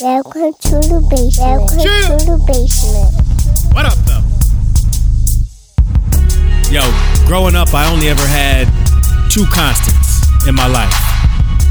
Welcome 0.00 0.54
to 0.54 0.80
the 0.80 1.04
basement. 1.12 1.60
Welcome 1.60 1.78
Chill. 1.84 2.16
to 2.16 2.24
the 2.24 2.40
basement. 2.48 3.12
What 3.76 3.84
up, 3.84 4.00
though? 4.08 4.24
Yo, 6.72 6.80
growing 7.28 7.54
up, 7.54 7.74
I 7.74 7.84
only 7.92 8.08
ever 8.08 8.24
had 8.24 8.64
two 9.28 9.44
constants 9.52 10.24
in 10.48 10.54
my 10.54 10.66
life 10.68 10.94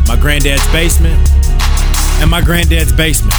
my 0.06 0.16
granddad's 0.16 0.62
basement 0.72 1.18
and 2.22 2.30
my 2.30 2.42
granddad's 2.42 2.94
basement. 2.94 3.34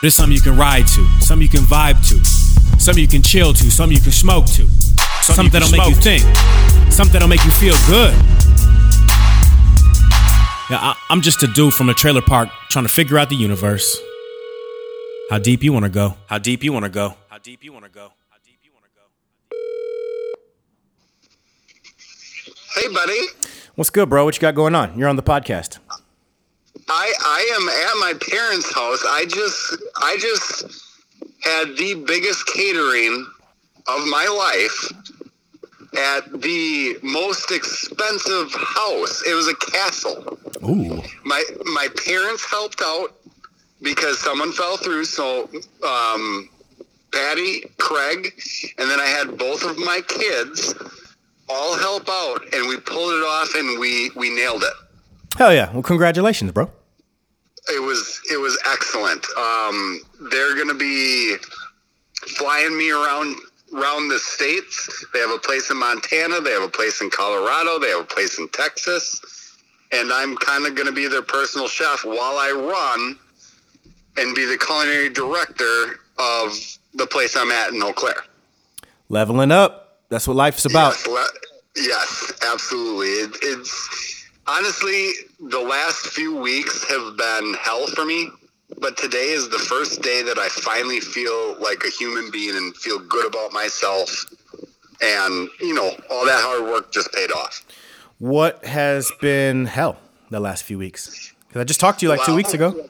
There's 0.00 0.14
something 0.14 0.32
you 0.32 0.40
can 0.40 0.56
ride 0.56 0.86
to, 0.96 1.04
something 1.20 1.42
you 1.42 1.52
can 1.52 1.68
vibe 1.68 2.00
to, 2.08 2.16
something 2.80 3.02
you 3.02 3.08
can 3.08 3.22
chill 3.22 3.52
to, 3.52 3.70
something 3.70 3.94
you 3.94 4.02
can 4.02 4.12
smoke 4.12 4.46
to, 4.56 4.66
something, 5.20 5.50
that'll 5.50 5.70
make 5.70 5.86
you 5.86 5.94
think, 5.96 6.24
something 6.90 7.12
that'll 7.12 7.28
make 7.28 7.44
you 7.44 7.52
feel 7.52 7.76
good. 7.84 8.16
Yeah, 10.70 10.78
I, 10.80 10.96
I'm 11.10 11.20
just 11.20 11.42
a 11.42 11.46
dude 11.48 11.74
from 11.74 11.88
a 11.88 11.94
trailer 11.94 12.22
park 12.22 12.48
trying 12.70 12.84
to 12.86 12.90
figure 12.92 13.18
out 13.18 13.28
the 13.28 13.34
universe. 13.36 13.98
How 15.28 15.38
deep 15.38 15.62
you 15.62 15.72
want 15.72 15.84
to 15.84 15.90
go? 15.90 16.16
How 16.26 16.38
deep 16.38 16.62
you 16.62 16.72
want 16.72 16.84
to 16.84 16.90
go? 16.90 17.16
How 17.28 17.38
deep 17.38 17.64
you 17.64 17.72
want 17.72 17.84
to 17.84 17.90
go? 17.90 18.12
How 18.30 18.36
deep 18.44 18.58
you 18.62 18.70
want 18.72 18.84
to 18.84 18.90
go? 18.94 19.02
Hey, 22.80 22.88
buddy. 22.94 23.20
What's 23.74 23.90
good, 23.90 24.08
bro? 24.08 24.24
What 24.24 24.36
you 24.36 24.40
got 24.40 24.54
going 24.54 24.74
on? 24.74 24.96
You're 24.98 25.08
on 25.08 25.16
the 25.16 25.22
podcast. 25.22 25.78
I 26.88 27.12
I 27.20 27.58
am 27.58 27.68
at 27.68 28.00
my 28.00 28.14
parents' 28.30 28.72
house. 28.74 29.04
I 29.06 29.24
just 29.24 29.76
I 29.96 30.16
just 30.18 30.64
had 31.42 31.76
the 31.76 31.94
biggest 32.06 32.46
catering 32.46 33.26
of 33.86 34.06
my 34.06 34.26
life 34.26 34.92
at 35.96 36.40
the 36.40 36.96
most 37.02 37.50
expensive 37.50 38.52
house. 38.54 39.22
It 39.26 39.34
was 39.34 39.48
a 39.48 39.54
castle. 39.56 40.38
Ooh. 40.64 41.02
My 41.24 41.42
my 41.64 41.88
parents 42.06 42.44
helped 42.50 42.80
out 42.82 43.14
because 43.82 44.18
someone 44.18 44.52
fell 44.52 44.76
through. 44.76 45.04
So 45.04 45.50
um, 45.86 46.48
Patty, 47.12 47.64
Craig, 47.78 48.32
and 48.78 48.90
then 48.90 49.00
I 49.00 49.06
had 49.06 49.36
both 49.36 49.64
of 49.64 49.78
my 49.78 50.00
kids 50.06 50.74
all 51.48 51.76
help 51.76 52.08
out, 52.08 52.42
and 52.54 52.68
we 52.68 52.78
pulled 52.78 53.12
it 53.12 53.24
off, 53.24 53.54
and 53.54 53.78
we 53.78 54.10
we 54.16 54.34
nailed 54.34 54.62
it. 54.62 54.72
Hell 55.36 55.52
yeah. 55.52 55.72
Well, 55.72 55.82
congratulations, 55.82 56.52
bro. 56.52 56.70
It 57.68 57.82
was 57.82 58.20
it 58.30 58.40
was 58.40 58.58
excellent. 58.66 59.24
Um, 59.36 60.00
they're 60.30 60.56
gonna 60.56 60.74
be 60.74 61.36
flying 62.36 62.76
me 62.76 62.90
around 62.90 63.36
around 63.74 64.08
the 64.08 64.18
states. 64.18 65.06
They 65.12 65.20
have 65.20 65.30
a 65.30 65.38
place 65.38 65.70
in 65.70 65.78
Montana. 65.78 66.40
They 66.40 66.50
have 66.52 66.62
a 66.62 66.68
place 66.68 67.00
in 67.00 67.10
Colorado. 67.10 67.78
They 67.78 67.90
have 67.90 68.02
a 68.02 68.04
place 68.04 68.38
in 68.38 68.48
Texas. 68.48 69.20
And 69.92 70.12
I'm 70.12 70.36
kind 70.36 70.66
of 70.66 70.74
gonna 70.74 70.92
be 70.92 71.06
their 71.06 71.22
personal 71.22 71.68
chef 71.68 72.04
while 72.04 72.38
I 72.38 72.50
run 72.50 73.18
and 74.16 74.34
be 74.34 74.44
the 74.44 74.58
culinary 74.58 75.08
director 75.08 76.00
of 76.18 76.58
the 76.94 77.06
place 77.06 77.36
I'm 77.36 77.50
at 77.50 77.72
in 77.72 77.82
Eau 77.82 77.92
Claire. 77.92 78.24
Leveling 79.08 79.50
up. 79.50 79.98
That's 80.08 80.28
what 80.28 80.36
life's 80.36 80.64
about. 80.66 80.94
Yes, 80.94 81.06
le- 81.06 81.82
yes, 81.82 82.32
absolutely. 82.46 83.08
It, 83.08 83.36
it's 83.42 84.26
honestly 84.46 85.12
the 85.40 85.60
last 85.60 86.06
few 86.08 86.36
weeks 86.36 86.84
have 86.90 87.16
been 87.16 87.54
hell 87.54 87.86
for 87.88 88.04
me, 88.04 88.30
but 88.78 88.96
today 88.96 89.30
is 89.30 89.48
the 89.48 89.58
first 89.58 90.02
day 90.02 90.22
that 90.22 90.38
I 90.38 90.48
finally 90.48 91.00
feel 91.00 91.58
like 91.60 91.82
a 91.84 91.90
human 91.90 92.30
being 92.30 92.56
and 92.56 92.76
feel 92.76 92.98
good 92.98 93.26
about 93.26 93.52
myself. 93.52 94.26
And 95.02 95.48
you 95.60 95.74
know, 95.74 95.90
all 96.10 96.24
that 96.26 96.42
hard 96.42 96.64
work 96.64 96.92
just 96.92 97.12
paid 97.12 97.32
off. 97.32 97.64
What 98.18 98.64
has 98.64 99.10
been 99.20 99.66
hell 99.66 99.98
the 100.30 100.40
last 100.40 100.62
few 100.64 100.78
weeks? 100.78 101.32
Because 101.48 101.60
I 101.60 101.64
just 101.64 101.80
talked 101.80 102.00
to 102.00 102.06
you 102.06 102.10
like 102.10 102.24
two 102.24 102.34
weeks 102.34 102.54
ago. 102.54 102.88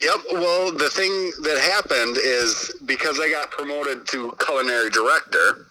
Yep. 0.00 0.16
Well, 0.32 0.72
the 0.72 0.88
thing 0.88 1.10
that 1.42 1.58
happened 1.72 2.16
is 2.16 2.74
because 2.84 3.20
I 3.20 3.30
got 3.30 3.50
promoted 3.50 4.06
to 4.08 4.34
culinary 4.44 4.90
director, 4.90 5.66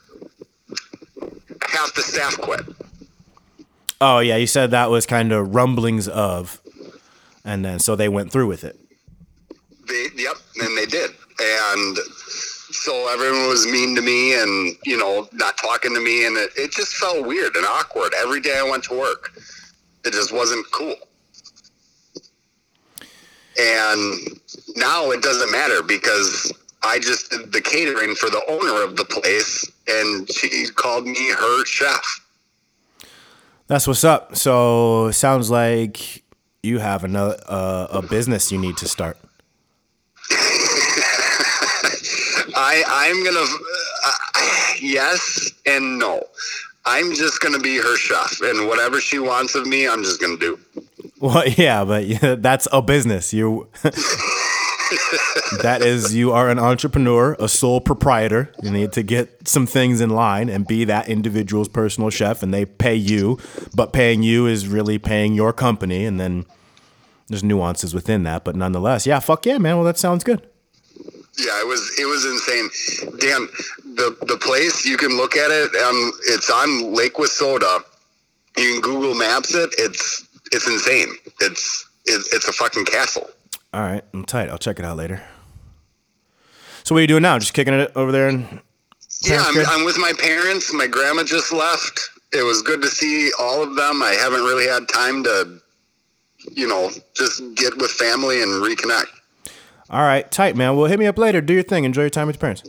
half 1.67 1.93
the 1.95 2.01
staff 2.01 2.37
quit. 2.39 2.61
Oh, 3.99 4.19
yeah. 4.19 4.37
You 4.37 4.47
said 4.47 4.71
that 4.71 4.89
was 4.89 5.05
kind 5.05 5.31
of 5.31 5.55
rumblings 5.55 6.07
of. 6.07 6.61
And 7.43 7.65
then 7.65 7.79
so 7.79 7.95
they 7.95 8.07
went 8.07 8.31
through 8.31 8.47
with 8.47 8.63
it. 8.63 8.79
They, 9.89 10.07
yep, 10.15 10.35
and 10.61 10.77
they 10.77 10.85
did. 10.85 11.11
And 11.41 11.97
so 12.71 13.09
everyone 13.11 13.47
was 13.47 13.65
mean 13.65 13.95
to 13.95 14.01
me 14.01 14.39
and, 14.39 14.75
you 14.85 14.97
know, 14.97 15.27
not 15.33 15.57
talking 15.57 15.93
to 15.93 15.99
me. 15.99 16.25
And 16.25 16.37
it, 16.37 16.51
it 16.55 16.71
just 16.71 16.95
felt 16.95 17.25
weird 17.25 17.55
and 17.55 17.65
awkward 17.65 18.13
every 18.21 18.39
day 18.39 18.57
I 18.57 18.69
went 18.69 18.83
to 18.85 18.97
work. 18.97 19.31
It 20.05 20.13
just 20.13 20.31
wasn't 20.31 20.65
cool. 20.71 20.95
And 23.59 24.39
now 24.75 25.11
it 25.11 25.21
doesn't 25.21 25.51
matter 25.51 25.81
because 25.83 26.53
I 26.83 26.99
just 26.99 27.31
did 27.31 27.51
the 27.51 27.61
catering 27.61 28.15
for 28.15 28.29
the 28.29 28.41
owner 28.47 28.83
of 28.83 28.95
the 28.95 29.05
place 29.05 29.69
and 29.87 30.31
she 30.31 30.67
called 30.67 31.05
me 31.05 31.31
her 31.31 31.65
chef. 31.65 32.25
That's 33.67 33.87
what's 33.87 34.03
up. 34.03 34.35
So 34.35 35.11
sounds 35.11 35.51
like 35.51 36.23
you 36.63 36.79
have 36.79 37.03
another 37.03 37.37
uh, 37.47 37.87
a 37.91 38.01
business 38.01 38.51
you 38.51 38.57
need 38.57 38.77
to 38.77 38.87
start. 38.87 39.17
I 42.59 42.83
I'm 42.87 43.23
gonna 43.23 43.45
uh, 44.05 44.75
yes 44.81 45.51
and 45.65 45.97
no. 45.97 46.21
I'm 46.85 47.13
just 47.13 47.39
gonna 47.39 47.59
be 47.59 47.77
her 47.77 47.97
chef, 47.97 48.41
and 48.41 48.67
whatever 48.67 48.99
she 48.99 49.19
wants 49.19 49.55
of 49.55 49.65
me, 49.65 49.87
I'm 49.87 50.03
just 50.03 50.19
gonna 50.19 50.37
do. 50.37 50.59
Well, 51.19 51.47
yeah, 51.57 51.85
but 51.85 52.41
that's 52.41 52.67
a 52.71 52.81
business. 52.81 53.33
You 53.33 53.69
that 55.61 55.79
is 55.81 56.13
you 56.13 56.31
are 56.33 56.49
an 56.49 56.59
entrepreneur, 56.59 57.37
a 57.39 57.47
sole 57.47 57.79
proprietor. 57.79 58.51
You 58.61 58.71
need 58.71 58.91
to 58.93 59.03
get 59.03 59.47
some 59.47 59.65
things 59.65 60.01
in 60.01 60.09
line 60.09 60.49
and 60.49 60.67
be 60.67 60.83
that 60.85 61.07
individual's 61.07 61.69
personal 61.69 62.09
chef 62.09 62.43
and 62.43 62.53
they 62.53 62.65
pay 62.65 62.95
you, 62.95 63.39
but 63.73 63.93
paying 63.93 64.21
you 64.23 64.47
is 64.47 64.67
really 64.67 64.99
paying 64.99 65.33
your 65.33 65.53
company 65.53 66.05
and 66.05 66.19
then 66.19 66.45
there's 67.27 67.43
nuances 67.43 67.93
within 67.93 68.23
that, 68.23 68.43
but 68.43 68.55
nonetheless, 68.55 69.05
yeah, 69.05 69.19
fuck 69.19 69.45
yeah, 69.45 69.59
man. 69.59 69.75
Well, 69.75 69.85
that 69.85 69.97
sounds 69.99 70.23
good. 70.23 70.45
Yeah, 71.39 71.59
it 71.61 71.67
was 71.67 71.97
it 71.97 72.05
was 72.05 72.25
insane. 72.25 72.69
Dan, 73.19 73.47
the 73.95 74.15
the 74.27 74.37
place 74.37 74.85
you 74.85 74.97
can 74.97 75.15
look 75.15 75.35
at 75.35 75.51
it. 75.51 75.73
Um, 75.75 76.11
it's 76.27 76.49
on 76.49 76.93
Lake 76.93 77.13
Wissota. 77.15 77.83
You 78.57 78.73
can 78.73 78.81
Google 78.81 79.15
Maps 79.15 79.53
it. 79.55 79.73
It's 79.77 80.27
it's 80.51 80.67
insane. 80.67 81.15
It's 81.39 81.87
it's, 82.05 82.33
it's 82.33 82.47
a 82.47 82.51
fucking 82.53 82.85
castle. 82.85 83.29
All 83.73 83.81
right, 83.81 84.03
I'm 84.13 84.25
tight. 84.25 84.49
I'll 84.49 84.57
check 84.57 84.79
it 84.79 84.85
out 84.85 84.97
later. 84.97 85.21
So 86.83 86.95
what 86.95 86.99
are 86.99 87.01
you 87.01 87.07
doing 87.07 87.21
now? 87.21 87.37
Just 87.37 87.53
kicking 87.53 87.73
it 87.73 87.91
over 87.95 88.11
there 88.11 88.27
and 88.27 88.61
Yeah, 89.21 89.43
I'm. 89.45 89.65
I'm 89.67 89.85
with 89.85 89.97
my 89.97 90.11
parents. 90.17 90.73
My 90.73 90.87
grandma 90.87 91.23
just 91.23 91.53
left. 91.53 92.09
It 92.33 92.43
was 92.43 92.61
good 92.61 92.81
to 92.81 92.87
see 92.87 93.31
all 93.39 93.63
of 93.63 93.75
them. 93.75 94.01
I 94.01 94.11
haven't 94.19 94.41
really 94.41 94.67
had 94.67 94.87
time 94.87 95.23
to, 95.23 95.59
you 96.51 96.67
know, 96.67 96.91
just 97.15 97.41
get 97.55 97.77
with 97.77 97.91
family 97.91 98.41
and 98.41 98.51
reconnect. 98.61 99.07
All 99.89 100.01
right, 100.01 100.29
tight, 100.29 100.55
man. 100.55 100.75
Well, 100.75 100.85
hit 100.85 100.99
me 100.99 101.07
up 101.07 101.17
later. 101.17 101.41
Do 101.41 101.53
your 101.53 101.63
thing. 101.63 101.83
Enjoy 101.83 102.01
your 102.01 102.09
time 102.11 102.27
with 102.27 102.35
your 102.35 102.41
parents. 102.41 102.63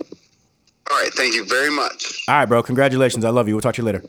All 0.91 0.97
right, 0.97 1.13
thank 1.13 1.35
you 1.35 1.45
very 1.45 1.71
much. 1.71 2.25
All 2.27 2.37
right, 2.37 2.47
bro. 2.47 2.63
Congratulations. 2.63 3.25
I 3.25 3.31
love 3.31 3.47
you. 3.47 3.55
We'll 3.55 3.61
talk 3.61 3.75
to 3.75 3.83
you 3.83 3.87
later. 3.87 4.03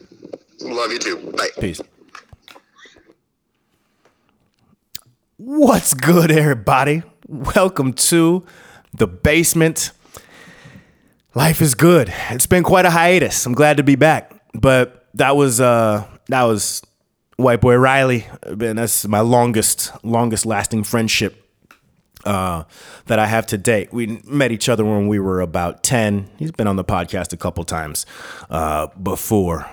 Love 0.62 0.92
you 0.92 1.00
too. 1.00 1.18
Bye. 1.38 1.50
Peace. 1.60 1.82
What's 5.38 5.94
good, 5.94 6.32
everybody? 6.32 7.04
Welcome 7.28 7.94
to 7.94 8.46
the 8.94 9.08
basement. 9.08 9.92
Life 11.36 11.62
is 11.62 11.76
good. 11.76 12.14
It's 12.30 12.46
been 12.46 12.64
quite 12.64 12.86
a 12.86 12.92
hiatus. 12.92 13.46
I'm 13.46 13.54
glad 13.54 13.78
to 13.78 13.84
be 13.84 13.96
back. 13.96 14.34
But 14.54 15.08
that 15.16 15.36
was 15.36 15.60
uh 15.60 16.06
that 16.30 16.44
was 16.44 16.82
White 17.36 17.60
Boy 17.60 17.76
Riley. 17.76 18.28
And 18.44 18.78
that's 18.78 19.08
my 19.08 19.22
longest, 19.22 19.92
longest 20.04 20.46
lasting 20.46 20.84
friendship 20.84 21.41
uh, 22.26 22.64
that 23.08 23.20
I 23.20 23.26
have 23.26 23.46
to 23.47 23.58
date. 23.58 23.91
We 23.94 24.22
met 24.26 24.52
each 24.52 24.70
other 24.70 24.84
when 24.85 25.08
we 25.08 25.20
were 25.20 25.41
about 25.41 25.84
10. 25.84 26.29
He's 26.38 26.52
been 26.52 26.68
on 26.68 26.76
the 26.76 26.84
podcast 26.84 27.34
a 27.34 27.38
couple 27.38 27.64
times 27.64 28.06
uh, 28.50 28.88
before. 29.02 29.70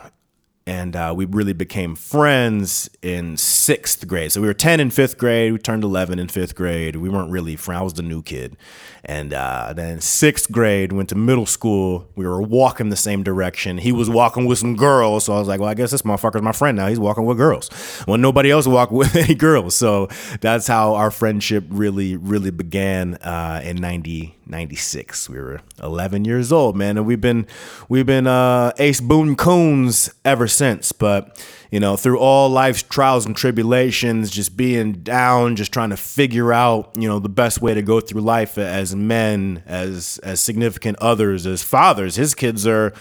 And 0.69 0.95
uh, 0.95 1.15
we 1.17 1.25
really 1.25 1.55
became 1.55 1.97
friends 1.97 2.91
in 3.01 3.39
sixth 3.39 4.07
grade. 4.07 4.33
So 4.33 4.43
we 4.43 4.49
were 4.49 4.53
10 4.53 4.81
in 4.81 4.91
fifth 4.91 5.17
grade. 5.17 5.51
We 5.51 5.59
turned 5.59 5.83
11 5.83 6.19
in 6.19 6.29
fifth 6.29 6.55
grade. 6.55 6.97
We 6.97 7.09
weren't 7.09 7.31
really 7.31 7.57
friends. 7.57 7.81
I 7.81 7.83
was 7.85 7.95
the 7.95 8.03
new 8.03 8.23
kid. 8.23 8.55
And 9.03 9.33
uh, 9.33 9.73
then 9.75 10.03
sixth 10.03 10.53
grade, 10.53 10.93
went 10.93 11.09
to 11.09 11.15
middle 11.15 11.47
school. 11.47 12.07
We 12.17 12.27
were 12.27 12.43
walking 12.43 12.91
the 12.91 12.97
same 12.97 13.23
direction. 13.23 13.79
He 13.79 13.93
was 13.93 14.11
walking 14.11 14.45
with 14.45 14.59
some 14.59 14.77
girls. 14.77 15.25
So 15.25 15.33
I 15.33 15.39
was 15.39 15.49
like, 15.49 15.59
well, 15.59 15.71
I 15.71 15.75
guess 15.75 15.91
this 15.91 16.03
motherfucker's 16.03 16.43
my 16.43 16.53
friend 16.53 16.77
now. 16.77 16.89
He's 16.89 17.01
walking 17.01 17.25
with 17.25 17.39
girls. 17.39 17.71
Well, 18.07 18.19
nobody 18.19 18.51
else 18.51 18.67
walked 18.67 18.93
with 18.93 19.17
any 19.17 19.35
girls. 19.35 19.75
So 19.75 20.09
that's 20.43 20.67
how 20.67 20.97
our 20.97 21.11
friendship 21.11 21.65
really, 21.71 22.19
really 22.19 22.51
began 22.51 23.15
uh, 23.15 23.63
in 23.65 23.77
90, 23.77 24.37
96. 24.49 25.29
We 25.29 25.39
were 25.39 25.61
11 25.83 26.25
years 26.25 26.53
old, 26.53 26.77
man, 26.77 26.97
and 26.97 27.07
we've 27.07 27.21
been 27.21 27.47
we've 27.89 28.07
been 28.07 28.27
uh, 28.27 28.73
Ace 28.79 29.01
Boone 29.01 29.37
Coons 29.37 30.13
ever 30.25 30.49
since. 30.49 30.93
But 30.93 31.45
you 31.71 31.81
know, 31.81 31.97
through 31.97 32.19
all 32.19 32.49
life's 32.49 32.83
trials 32.83 33.27
and 33.27 33.37
tribulations, 33.37 34.31
just 34.31 34.57
being 34.57 34.93
down, 34.95 35.57
just 35.57 35.73
trying 35.73 35.91
to 35.91 35.97
figure 35.97 36.53
out 36.53 36.93
you 36.97 37.09
know 37.09 37.19
the 37.19 37.29
best 37.29 37.61
way 37.61 37.75
to 37.75 37.83
go 37.83 38.01
through 38.01 38.23
life 38.23 38.59
as 38.59 38.97
men, 38.97 39.63
as 39.67 40.19
as 40.23 40.41
significant 40.41 40.99
others, 41.01 41.47
as 41.47 41.63
fathers. 41.63 42.17
His 42.17 42.35
kids 42.35 42.67
are, 42.67 42.93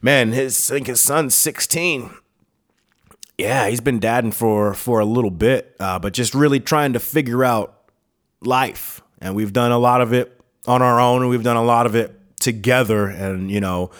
man, 0.00 0.32
his 0.32 0.70
I 0.70 0.74
think 0.74 0.88
his 0.88 1.00
son's 1.00 1.34
16 1.34 2.10
yeah, 3.38 3.68
he's 3.68 3.80
been 3.80 3.98
dadding 3.98 4.30
for 4.30 4.74
for 4.74 5.00
a 5.00 5.04
little 5.04 5.30
bit, 5.30 5.74
uh, 5.80 5.98
but 5.98 6.12
just 6.12 6.34
really 6.34 6.60
trying 6.60 6.92
to 6.92 7.00
figure 7.00 7.44
out 7.44 7.82
life. 8.40 9.00
And 9.20 9.34
we've 9.34 9.52
done 9.52 9.72
a 9.72 9.78
lot 9.78 10.00
of 10.00 10.12
it 10.12 10.41
on 10.66 10.82
our 10.82 11.00
own, 11.00 11.22
and 11.22 11.30
we've 11.30 11.42
done 11.42 11.56
a 11.56 11.64
lot 11.64 11.86
of 11.86 11.94
it 11.94 12.18
together. 12.40 13.06
And 13.06 13.50
you 13.50 13.60
know, 13.60 13.90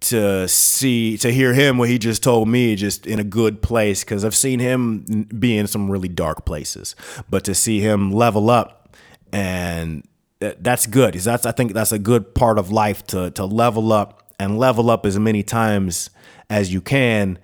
to 0.00 0.48
see 0.48 1.18
to 1.18 1.30
hear 1.32 1.54
him 1.54 1.78
what 1.78 1.88
he 1.88 1.98
just 1.98 2.22
told 2.22 2.48
me, 2.48 2.76
just 2.76 3.06
in 3.06 3.18
a 3.18 3.24
good 3.24 3.62
place, 3.62 4.04
because 4.04 4.24
I've 4.24 4.36
seen 4.36 4.60
him 4.60 5.28
be 5.38 5.56
in 5.56 5.66
some 5.66 5.90
really 5.90 6.08
dark 6.08 6.44
places, 6.44 6.94
but 7.28 7.44
to 7.44 7.54
see 7.54 7.80
him 7.80 8.12
level 8.12 8.50
up 8.50 8.96
and 9.32 10.06
that's 10.40 10.86
good. 10.86 11.14
That's 11.14 11.44
I 11.46 11.52
think 11.52 11.72
that's 11.72 11.92
a 11.92 11.98
good 11.98 12.34
part 12.34 12.58
of 12.58 12.70
life 12.70 13.06
to 13.08 13.30
to 13.32 13.44
level 13.44 13.92
up 13.92 14.32
and 14.38 14.58
level 14.58 14.90
up 14.90 15.04
as 15.04 15.18
many 15.18 15.42
times 15.42 16.10
as 16.48 16.72
you 16.72 16.80
can 16.80 17.38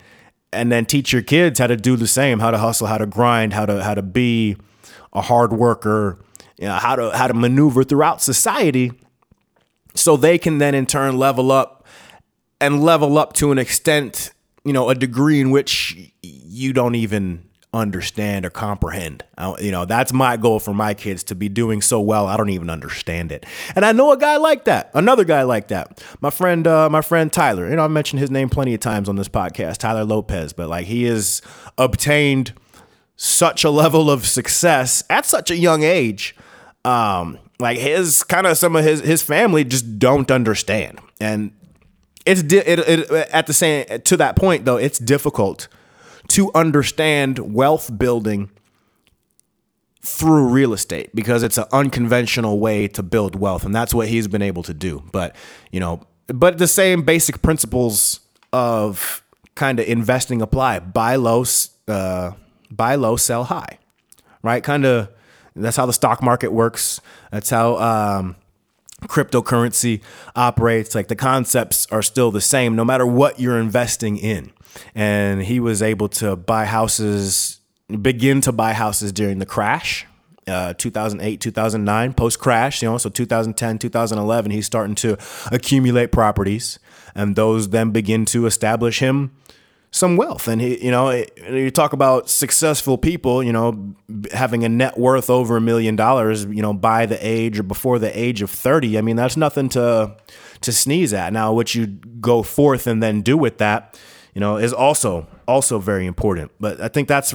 and 0.53 0.71
then 0.71 0.87
teach 0.87 1.13
your 1.13 1.23
kids 1.23 1.59
how 1.59 1.67
to 1.67 1.77
do 1.77 1.97
the 1.97 2.07
same, 2.07 2.39
how 2.39 2.51
to 2.51 2.59
hustle, 2.59 2.87
how 2.87 2.99
to 2.99 3.07
grind, 3.07 3.53
how 3.53 3.67
to 3.67 3.83
how 3.83 3.95
to 3.95 4.03
be 4.03 4.57
a 5.13 5.21
hard 5.21 5.53
worker, 5.53 6.19
you 6.59 6.67
know, 6.67 6.75
how 6.75 6.97
to 6.97 7.11
how 7.17 7.27
to 7.27 7.35
maneuver 7.35 7.85
throughout 7.85 8.23
society 8.23 8.93
so 9.95 10.17
they 10.17 10.39
can 10.39 10.59
then 10.59 10.75
in 10.75 10.87
turn 10.87 11.17
level 11.17 11.53
up 11.53 11.87
and 12.61 12.83
level 12.83 13.19
up 13.19 13.33
to 13.35 13.53
an 13.53 13.59
extent, 13.59 14.33
you 14.65 14.73
know, 14.73 14.89
a 14.89 14.95
degree 14.95 15.41
in 15.41 15.51
which 15.51 16.13
you 16.23 16.73
don't 16.73 16.95
even 16.95 17.45
understand 17.73 18.47
or 18.47 18.51
comprehend. 18.51 19.25
You 19.61 19.73
know, 19.73 19.85
that's 19.85 20.13
my 20.13 20.37
goal 20.37 20.61
for 20.61 20.73
my 20.73 20.95
kids 20.95 21.25
to 21.25 21.35
be 21.35 21.49
doing 21.49 21.83
so 21.83 22.01
well. 22.01 22.27
I 22.27 22.37
don't 22.37 22.51
even 22.51 22.71
understand 22.71 23.33
it. 23.33 23.45
And 23.75 23.85
I 23.85 23.93
know 23.93 24.13
a 24.13 24.17
guy 24.17 24.37
like 24.37 24.65
that, 24.65 24.91
another 24.95 25.25
guy 25.25 25.43
like 25.43 25.69
that. 25.69 26.03
My 26.21 26.31
friend, 26.31 26.67
uh, 26.67 26.89
my 26.89 27.03
friend 27.03 27.33
Tyler. 27.33 27.69
You 27.69 27.77
know, 27.77 27.85
I 27.85 27.89
mentioned 27.89 28.21
his 28.21 28.31
name 28.31 28.49
plenty 28.49 28.75
of 28.75 28.81
times 28.81 29.09
on 29.09 29.17
this 29.17 29.29
podcast, 29.29 29.79
Tyler 29.79 30.05
Lopez. 30.05 30.53
But 30.53 30.69
like, 30.69 30.87
he 30.87 31.05
has 31.05 31.43
obtained 31.77 32.55
such 33.17 33.65
a 33.65 33.71
level 33.71 34.11
of 34.11 34.27
success 34.27 35.03
at 35.11 35.27
such 35.27 35.51
a 35.51 35.57
young 35.57 35.83
age. 35.83 36.37
Um, 36.85 37.39
like 37.59 37.79
his 37.79 38.23
kind 38.23 38.47
of 38.47 38.59
some 38.59 38.77
of 38.77 38.85
his 38.85 39.01
his 39.01 39.23
family 39.23 39.65
just 39.65 39.99
don't 39.99 40.31
understand, 40.31 40.99
and 41.21 41.53
it's 42.27 42.43
di- 42.43 42.59
it, 42.59 42.79
it, 42.81 43.11
at 43.11 43.47
the 43.47 43.53
same 43.53 43.87
to 44.03 44.17
that 44.17 44.37
point 44.37 44.65
though. 44.65 44.77
It's 44.77 44.99
difficult 44.99 45.69
to 46.29 46.51
understand 46.55 47.39
wealth 47.55 47.97
building 47.97 48.51
through 50.03 50.49
real 50.49 50.75
estate 50.75 51.15
because 51.15 51.43
it's 51.43 51.57
an 51.57 51.65
unconventional 51.73 52.59
way 52.59 52.87
to 52.87 53.03
build 53.03 53.35
wealth 53.35 53.65
and 53.65 53.75
that's 53.75 53.95
what 53.95 54.07
he's 54.09 54.29
been 54.29 54.43
able 54.43 54.63
to 54.63 54.75
do. 54.75 55.03
But 55.13 55.35
you 55.71 55.81
know 55.81 56.03
but 56.27 56.59
the 56.59 56.67
same 56.67 57.03
basic 57.03 57.41
principles 57.41 58.21
of 58.53 59.23
kind 59.55 59.81
of 59.81 59.87
investing 59.87 60.43
apply. 60.43 60.81
Buy 60.81 61.17
low 61.17 61.45
uh, 61.89 62.33
buy 62.71 62.95
low 62.97 63.17
sell 63.17 63.45
high 63.45 63.79
right? 64.45 64.63
Kind 64.63 64.85
of 64.85 65.09
that's 65.57 65.77
how 65.77 65.87
the 65.87 65.93
stock 65.93 66.23
market 66.23 66.53
works. 66.53 67.01
That's 67.31 67.51
how 67.51 67.77
um, 67.77 68.37
cryptocurrency 69.03 70.03
operates. 70.35 70.95
Like 70.95 71.09
the 71.09 71.17
concepts 71.17 71.87
are 71.91 72.03
still 72.03 72.31
the 72.31 72.41
same 72.41 72.75
no 72.75 72.85
matter 72.85 73.07
what 73.07 73.39
you're 73.39 73.59
investing 73.59 74.17
in. 74.17 74.53
And 74.95 75.43
he 75.43 75.61
was 75.61 75.83
able 75.83 76.09
to 76.09 76.35
buy 76.35 76.65
houses, 76.65 77.61
begin 78.03 78.41
to 78.43 78.53
buy 78.53 78.73
houses 78.73 79.13
during 79.13 79.39
the 79.39 79.47
crash. 79.47 80.07
Uh, 80.47 80.75
2008, 80.75 81.41
2009, 81.41 82.13
post 82.13 82.39
crash, 82.39 82.83
you 82.83 82.91
know, 82.91 82.99
so 82.99 83.09
2010, 83.09 83.79
2011, 83.79 84.51
he's 84.51 84.67
starting 84.67 84.95
to 84.95 85.17
accumulate 85.51 86.13
properties, 86.13 86.79
and 87.15 87.35
those 87.35 87.71
then 87.71 87.93
begin 87.93 88.27
to 88.27 88.45
establish 88.45 88.99
him 88.99 89.31
some 89.95 90.17
wealth. 90.17 90.49
And 90.49 90.61
he, 90.61 90.85
you 90.85 90.91
know, 90.91 91.25
you 91.49 91.71
talk 91.71 91.93
about 91.93 92.29
successful 92.29 92.99
people, 92.99 93.43
you 93.43 93.53
know, 93.53 93.95
having 94.33 94.65
a 94.65 94.69
net 94.69 94.99
worth 94.99 95.31
over 95.31 95.57
a 95.57 95.61
million 95.61 95.95
dollars, 95.95 96.45
you 96.47 96.63
know, 96.63 96.73
by 96.73 97.07
the 97.07 97.19
age 97.25 97.59
or 97.59 97.63
before 97.63 97.99
the 97.99 98.19
age 98.19 98.43
of 98.43 98.51
30. 98.51 98.99
I 98.99 99.03
mean, 99.03 99.17
that's 99.17 99.37
nothing 99.37 99.69
to 99.71 100.17
to 100.63 100.73
sneeze 100.73 101.13
at. 101.13 101.33
Now, 101.33 101.53
what 101.53 101.75
you 101.75 101.87
go 101.87 102.43
forth 102.43 102.87
and 102.87 103.03
then 103.03 103.23
do 103.23 103.37
with 103.37 103.59
that 103.59 103.97
you 104.35 104.41
know, 104.41 104.57
is 104.57 104.73
also 104.73 105.27
also 105.49 105.79
very 105.79 106.07
important. 106.07 106.51
But 106.61 106.81
I 106.81 106.89
think 106.89 107.09
that's 107.09 107.35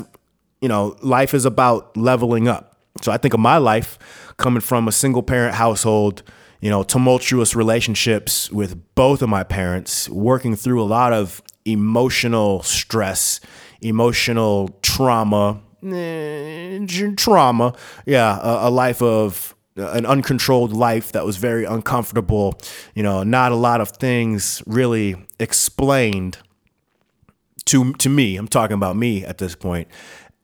you 0.62 0.68
know, 0.68 0.98
life 1.02 1.34
is 1.34 1.46
about 1.46 1.96
leveling 1.96 2.50
up. 2.50 2.78
So 3.02 3.12
I 3.14 3.18
think 3.18 3.34
of 3.34 3.40
my 3.40 3.58
life 3.58 3.98
coming 4.36 4.60
from 4.60 4.90
a 4.90 4.92
single 4.92 5.24
parent 5.24 5.56
household, 5.56 6.22
you 6.60 6.70
know, 6.70 6.84
tumultuous 6.84 7.56
relationships 7.56 8.52
with 8.52 8.78
both 8.96 9.22
of 9.22 9.30
my 9.30 9.44
parents, 9.44 10.10
working 10.10 10.58
through 10.58 10.84
a 10.84 10.84
lot 10.84 11.14
of 11.14 11.42
emotional 11.66 12.64
stress, 12.64 13.40
emotional 13.82 14.70
trauma, 14.82 15.62
eh, 15.86 16.86
trauma. 17.16 17.76
Yeah, 18.06 18.40
a, 18.42 18.68
a 18.68 18.72
life 18.72 19.02
of 19.02 19.56
an 19.76 20.06
uncontrolled 20.06 20.74
life 20.74 21.12
that 21.14 21.26
was 21.26 21.38
very 21.38 21.66
uncomfortable. 21.66 22.60
You 22.96 23.04
know, 23.04 23.24
not 23.24 23.52
a 23.52 23.56
lot 23.56 23.82
of 23.82 23.92
things 23.92 24.62
really 24.66 25.16
explained 25.40 26.38
to 27.66 27.94
to 27.94 28.10
me, 28.10 28.36
I'm 28.36 28.48
talking 28.48 28.74
about 28.76 28.96
me 28.96 29.24
at 29.24 29.38
this 29.38 29.56
point, 29.56 29.88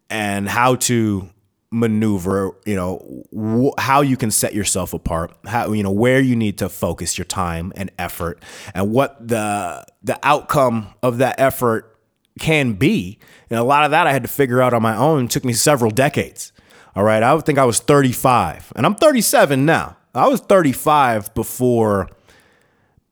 and 0.09 0.47
how 0.47 0.75
to 0.75 1.29
maneuver, 1.75 2.55
you 2.65 2.75
know, 2.75 3.23
wh- 3.35 3.79
how 3.81 4.01
you 4.01 4.15
can 4.15 4.31
set 4.31 4.53
yourself 4.53 4.93
apart, 4.93 5.35
how 5.45 5.73
you 5.73 5.83
know 5.83 5.91
where 5.91 6.21
you 6.21 6.35
need 6.35 6.57
to 6.59 6.69
focus 6.69 7.17
your 7.17 7.25
time 7.25 7.73
and 7.75 7.91
effort, 7.99 8.41
and 8.73 8.91
what 8.91 9.27
the 9.27 9.85
the 10.01 10.17
outcome 10.23 10.87
of 11.03 11.17
that 11.17 11.39
effort 11.39 11.99
can 12.39 12.73
be. 12.73 13.19
And 13.49 13.59
a 13.59 13.63
lot 13.63 13.83
of 13.83 13.91
that 13.91 14.07
I 14.07 14.13
had 14.13 14.23
to 14.23 14.29
figure 14.29 14.61
out 14.61 14.73
on 14.73 14.81
my 14.81 14.95
own. 14.95 15.25
It 15.25 15.31
took 15.31 15.43
me 15.45 15.53
several 15.53 15.91
decades. 15.91 16.53
All 16.95 17.03
right, 17.03 17.21
I 17.21 17.33
would 17.33 17.45
think 17.45 17.59
I 17.59 17.65
was 17.65 17.79
35, 17.79 18.71
and 18.75 18.85
I'm 18.85 18.95
37 18.95 19.65
now. 19.65 19.97
I 20.13 20.29
was 20.29 20.39
35 20.39 21.33
before 21.33 22.09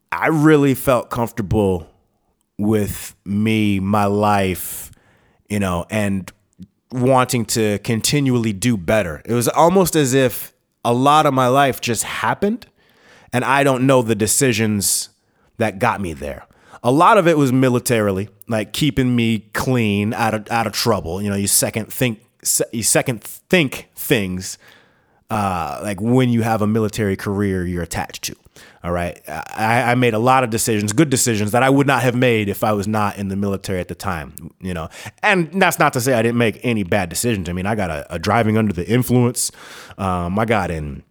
I 0.09 0.27
really 0.27 0.73
felt 0.73 1.09
comfortable 1.09 1.89
with 2.57 3.13
me, 3.25 3.81
my 3.81 4.05
life, 4.05 4.89
you 5.49 5.59
know, 5.59 5.85
and 5.89 6.31
wanting 6.93 7.45
to 7.45 7.79
continually 7.79 8.53
do 8.53 8.77
better. 8.77 9.21
It 9.25 9.33
was 9.33 9.47
almost 9.47 9.95
as 9.95 10.13
if 10.13 10.53
a 10.85 10.93
lot 10.93 11.25
of 11.25 11.33
my 11.33 11.47
life 11.47 11.81
just 11.81 12.03
happened 12.03 12.67
and 13.31 13.43
I 13.43 13.63
don't 13.63 13.87
know 13.87 14.01
the 14.01 14.15
decisions 14.15 15.09
that 15.57 15.79
got 15.79 15.99
me 15.99 16.13
there. 16.13 16.45
A 16.83 16.91
lot 16.91 17.17
of 17.17 17.27
it 17.27 17.37
was 17.37 17.51
militarily, 17.51 18.29
like 18.47 18.73
keeping 18.73 19.15
me 19.15 19.49
clean, 19.53 20.13
out 20.13 20.33
of 20.33 20.51
out 20.51 20.67
of 20.67 20.73
trouble. 20.73 21.21
You 21.21 21.29
know, 21.29 21.35
you 21.35 21.47
second 21.47 21.91
think 21.91 22.21
you 22.71 22.83
second 22.83 23.23
think 23.23 23.89
things 23.95 24.57
uh, 25.33 25.79
like 25.81 25.99
when 25.99 26.29
you 26.29 26.43
have 26.43 26.61
a 26.61 26.67
military 26.67 27.15
career 27.15 27.65
you're 27.65 27.83
attached 27.83 28.23
to. 28.23 28.35
All 28.83 28.91
right. 28.91 29.19
I, 29.27 29.91
I, 29.91 29.95
made 29.95 30.13
a 30.13 30.19
lot 30.19 30.43
of 30.43 30.49
decisions, 30.49 30.93
good 30.93 31.09
decisions 31.09 31.51
that 31.51 31.63
I 31.63 31.69
would 31.69 31.87
not 31.87 32.03
have 32.03 32.15
made 32.15 32.49
if 32.49 32.63
I 32.63 32.73
was 32.73 32.87
not 32.87 33.17
in 33.17 33.29
the 33.29 33.35
military 33.35 33.79
at 33.79 33.87
the 33.87 33.95
time, 33.95 34.51
you 34.59 34.73
know. 34.73 34.89
And 35.23 35.49
that's 35.59 35.79
not 35.79 35.93
to 35.93 36.01
say 36.01 36.13
I 36.13 36.21
didn't 36.21 36.37
make 36.37 36.59
any 36.63 36.83
bad 36.83 37.09
decisions. 37.09 37.49
I 37.49 37.53
mean, 37.53 37.65
I 37.65 37.75
got 37.75 37.89
a, 37.89 38.13
a 38.13 38.19
driving 38.19 38.57
under 38.57 38.73
the 38.73 38.87
influence. 38.87 39.51
Um, 39.97 40.37
I 40.37 40.45
got 40.45 40.69
in 40.69 41.03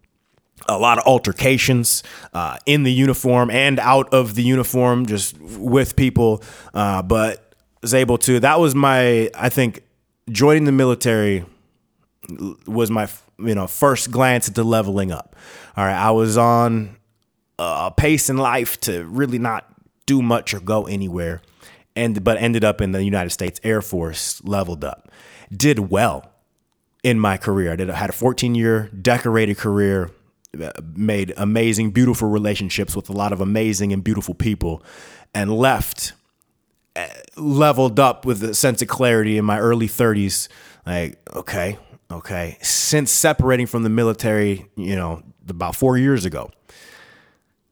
a 0.69 0.77
lot 0.77 0.99
of 0.99 1.05
altercations 1.05 2.03
uh, 2.33 2.57
in 2.65 2.83
the 2.83 2.93
uniform 2.93 3.49
and 3.49 3.79
out 3.79 4.13
of 4.13 4.35
the 4.35 4.43
uniform, 4.43 5.05
just 5.05 5.37
with 5.41 5.95
people. 5.95 6.43
Uh, 6.73 7.01
but 7.01 7.55
was 7.81 7.93
able 7.93 8.17
to, 8.19 8.39
that 8.39 8.59
was 8.59 8.73
my, 8.73 9.29
I 9.35 9.49
think, 9.49 9.83
joining 10.29 10.63
the 10.63 10.71
military 10.71 11.43
was 12.65 12.89
my, 12.89 13.09
you 13.45 13.55
know, 13.55 13.67
first 13.67 14.11
glance 14.11 14.47
at 14.47 14.55
the 14.55 14.63
leveling 14.63 15.11
up. 15.11 15.35
All 15.75 15.85
right. 15.85 15.95
I 15.95 16.11
was 16.11 16.37
on 16.37 16.97
a 17.59 17.91
pace 17.91 18.29
in 18.29 18.37
life 18.37 18.79
to 18.81 19.05
really 19.05 19.39
not 19.39 19.65
do 20.05 20.21
much 20.21 20.53
or 20.53 20.59
go 20.59 20.85
anywhere, 20.85 21.41
and 21.95 22.23
but 22.23 22.37
ended 22.37 22.63
up 22.63 22.81
in 22.81 22.91
the 22.91 23.03
United 23.03 23.29
States 23.29 23.59
Air 23.63 23.81
Force, 23.81 24.43
leveled 24.43 24.83
up, 24.83 25.09
did 25.55 25.79
well 25.91 26.31
in 27.03 27.19
my 27.19 27.37
career. 27.37 27.71
I 27.71 27.75
did 27.75 27.89
had 27.89 28.09
a 28.09 28.13
14 28.13 28.55
year 28.55 28.89
decorated 28.99 29.57
career, 29.57 30.09
made 30.95 31.33
amazing, 31.37 31.91
beautiful 31.91 32.29
relationships 32.29 32.95
with 32.95 33.09
a 33.09 33.13
lot 33.13 33.33
of 33.33 33.41
amazing 33.41 33.93
and 33.93 34.03
beautiful 34.03 34.33
people, 34.33 34.83
and 35.33 35.55
left 35.55 36.13
eh, 36.95 37.07
leveled 37.35 37.99
up 37.99 38.25
with 38.25 38.43
a 38.43 38.53
sense 38.53 38.81
of 38.81 38.87
clarity 38.87 39.37
in 39.37 39.45
my 39.45 39.59
early 39.59 39.87
30s. 39.87 40.47
Like, 40.85 41.17
okay, 41.35 41.77
okay. 42.13 42.57
Since 42.61 43.11
separating 43.11 43.67
from 43.67 43.83
the 43.83 43.89
military, 43.89 44.69
you 44.75 44.95
know, 44.95 45.23
about 45.47 45.75
four 45.75 45.97
years 45.97 46.25
ago. 46.25 46.51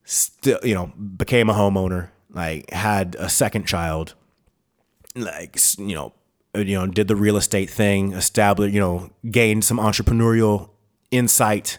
Still, 0.03 0.59
you 0.63 0.73
know, 0.73 0.87
became 0.87 1.49
a 1.49 1.53
homeowner, 1.53 2.09
like 2.31 2.69
had 2.71 3.15
a 3.17 3.29
second 3.29 3.65
child, 3.65 4.13
like 5.15 5.57
you 5.77 5.95
know, 5.95 6.13
you 6.53 6.75
know, 6.75 6.87
did 6.87 7.07
the 7.07 7.15
real 7.15 7.37
estate 7.37 7.69
thing, 7.69 8.11
established, 8.13 8.73
you 8.73 8.79
know, 8.79 9.09
gained 9.29 9.63
some 9.63 9.77
entrepreneurial 9.77 10.69
insight, 11.11 11.77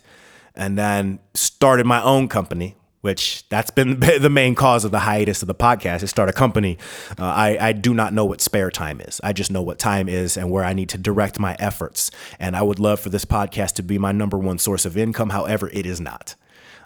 and 0.54 0.78
then 0.78 1.18
started 1.34 1.84
my 1.84 2.02
own 2.02 2.28
company. 2.28 2.76
Which 3.02 3.46
that's 3.48 3.70
been 3.70 4.00
the 4.20 4.30
main 4.30 4.54
cause 4.54 4.84
of 4.84 4.90
the 4.90 5.00
hiatus 5.00 5.42
of 5.42 5.48
the 5.48 5.54
podcast. 5.54 6.02
Is 6.02 6.10
start 6.10 6.28
a 6.28 6.32
company. 6.32 6.78
Uh, 7.18 7.24
I 7.24 7.58
I 7.60 7.72
do 7.72 7.92
not 7.92 8.14
know 8.14 8.24
what 8.24 8.40
spare 8.40 8.70
time 8.70 9.00
is. 9.00 9.20
I 9.22 9.32
just 9.32 9.50
know 9.50 9.62
what 9.62 9.78
time 9.78 10.08
is 10.08 10.36
and 10.36 10.50
where 10.50 10.64
I 10.64 10.72
need 10.72 10.88
to 10.90 10.98
direct 10.98 11.38
my 11.38 11.54
efforts. 11.58 12.10
And 12.38 12.56
I 12.56 12.62
would 12.62 12.78
love 12.78 13.00
for 13.00 13.10
this 13.10 13.24
podcast 13.24 13.74
to 13.74 13.82
be 13.82 13.98
my 13.98 14.12
number 14.12 14.38
one 14.38 14.58
source 14.58 14.86
of 14.86 14.96
income. 14.96 15.30
However, 15.30 15.68
it 15.72 15.84
is 15.84 16.00
not. 16.00 16.34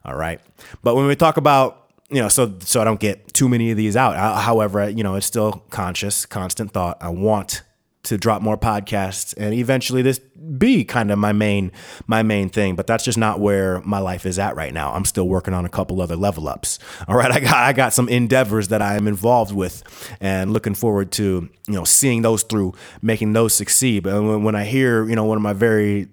All 0.04 0.16
right. 0.16 0.40
But 0.82 0.94
when 0.94 1.06
we 1.06 1.16
talk 1.16 1.36
about, 1.36 1.90
you 2.10 2.22
know, 2.22 2.28
so 2.28 2.54
so 2.60 2.80
I 2.80 2.84
don't 2.84 3.00
get 3.00 3.34
too 3.34 3.48
many 3.48 3.70
of 3.70 3.76
these 3.76 3.96
out. 3.96 4.16
Uh, 4.16 4.36
however, 4.36 4.88
you 4.88 5.02
know, 5.02 5.16
it's 5.16 5.26
still 5.26 5.64
conscious, 5.70 6.24
constant 6.24 6.72
thought. 6.72 6.96
I 7.00 7.10
want 7.10 7.62
to 8.06 8.16
drop 8.16 8.40
more 8.40 8.56
podcasts 8.56 9.34
and 9.36 9.52
eventually 9.52 10.00
this 10.00 10.18
be 10.58 10.84
kind 10.84 11.10
of 11.10 11.18
my 11.18 11.32
main 11.32 11.72
my 12.06 12.22
main 12.22 12.48
thing 12.48 12.76
but 12.76 12.86
that's 12.86 13.04
just 13.04 13.18
not 13.18 13.40
where 13.40 13.80
my 13.82 13.98
life 13.98 14.24
is 14.26 14.38
at 14.38 14.56
right 14.56 14.72
now. 14.72 14.92
I'm 14.92 15.04
still 15.04 15.28
working 15.28 15.54
on 15.54 15.64
a 15.64 15.68
couple 15.68 16.00
other 16.00 16.16
level 16.16 16.48
ups. 16.48 16.78
All 17.08 17.16
right 17.16 17.30
i 17.30 17.40
got 17.40 17.54
i 17.54 17.72
got 17.72 17.92
some 17.92 18.08
endeavors 18.08 18.68
that 18.68 18.80
i 18.80 18.96
am 18.96 19.06
involved 19.06 19.52
with 19.52 19.82
and 20.20 20.52
looking 20.52 20.74
forward 20.74 21.12
to 21.12 21.48
you 21.68 21.74
know 21.74 21.84
seeing 21.84 22.22
those 22.22 22.42
through 22.42 22.74
making 23.02 23.32
those 23.32 23.54
succeed. 23.54 24.04
But 24.04 24.22
when, 24.22 24.42
when 24.42 24.54
i 24.54 24.64
hear 24.64 25.08
you 25.08 25.16
know 25.16 25.24
one 25.24 25.36
of 25.36 25.42
my 25.42 25.52
very 25.52 26.08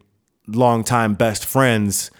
long 0.47 0.83
time 0.83 1.13
best 1.13 1.45
friends 1.45 2.11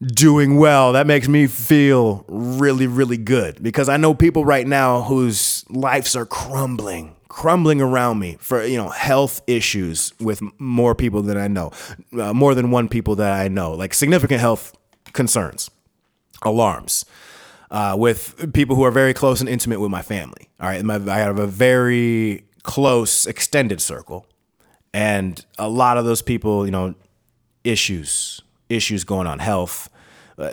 doing 0.00 0.56
well, 0.56 0.94
that 0.94 1.06
makes 1.06 1.28
me 1.28 1.46
feel 1.46 2.24
really, 2.28 2.86
really 2.86 3.18
good 3.18 3.62
because 3.62 3.88
I 3.88 3.96
know 3.96 4.14
people 4.14 4.44
right 4.44 4.66
now 4.66 5.02
whose 5.02 5.59
lives 5.70 6.16
are 6.16 6.26
crumbling, 6.26 7.16
crumbling 7.28 7.80
around 7.80 8.18
me 8.18 8.36
for 8.40 8.64
you 8.64 8.76
know 8.76 8.88
health 8.88 9.42
issues 9.46 10.12
with 10.20 10.42
more 10.58 10.94
people 10.94 11.22
than 11.22 11.36
I 11.36 11.48
know, 11.48 11.72
uh, 12.18 12.32
more 12.32 12.54
than 12.54 12.70
one 12.70 12.88
people 12.88 13.16
that 13.16 13.32
I 13.32 13.48
know, 13.48 13.72
like 13.72 13.94
significant 13.94 14.40
health 14.40 14.76
concerns, 15.12 15.70
alarms. 16.42 17.04
Uh, 17.72 17.94
with 17.96 18.52
people 18.52 18.74
who 18.74 18.82
are 18.82 18.90
very 18.90 19.14
close 19.14 19.38
and 19.38 19.48
intimate 19.48 19.78
with 19.78 19.92
my 19.92 20.02
family. 20.02 20.48
All 20.58 20.66
right, 20.66 20.84
my, 20.84 20.96
I 20.96 21.18
have 21.18 21.38
a 21.38 21.46
very 21.46 22.42
close 22.64 23.26
extended 23.26 23.80
circle, 23.80 24.26
and 24.92 25.44
a 25.56 25.68
lot 25.68 25.96
of 25.96 26.04
those 26.04 26.20
people, 26.20 26.66
you 26.66 26.72
know, 26.72 26.96
issues, 27.62 28.42
issues 28.68 29.04
going 29.04 29.28
on, 29.28 29.38
health, 29.38 29.88
uh, 30.36 30.50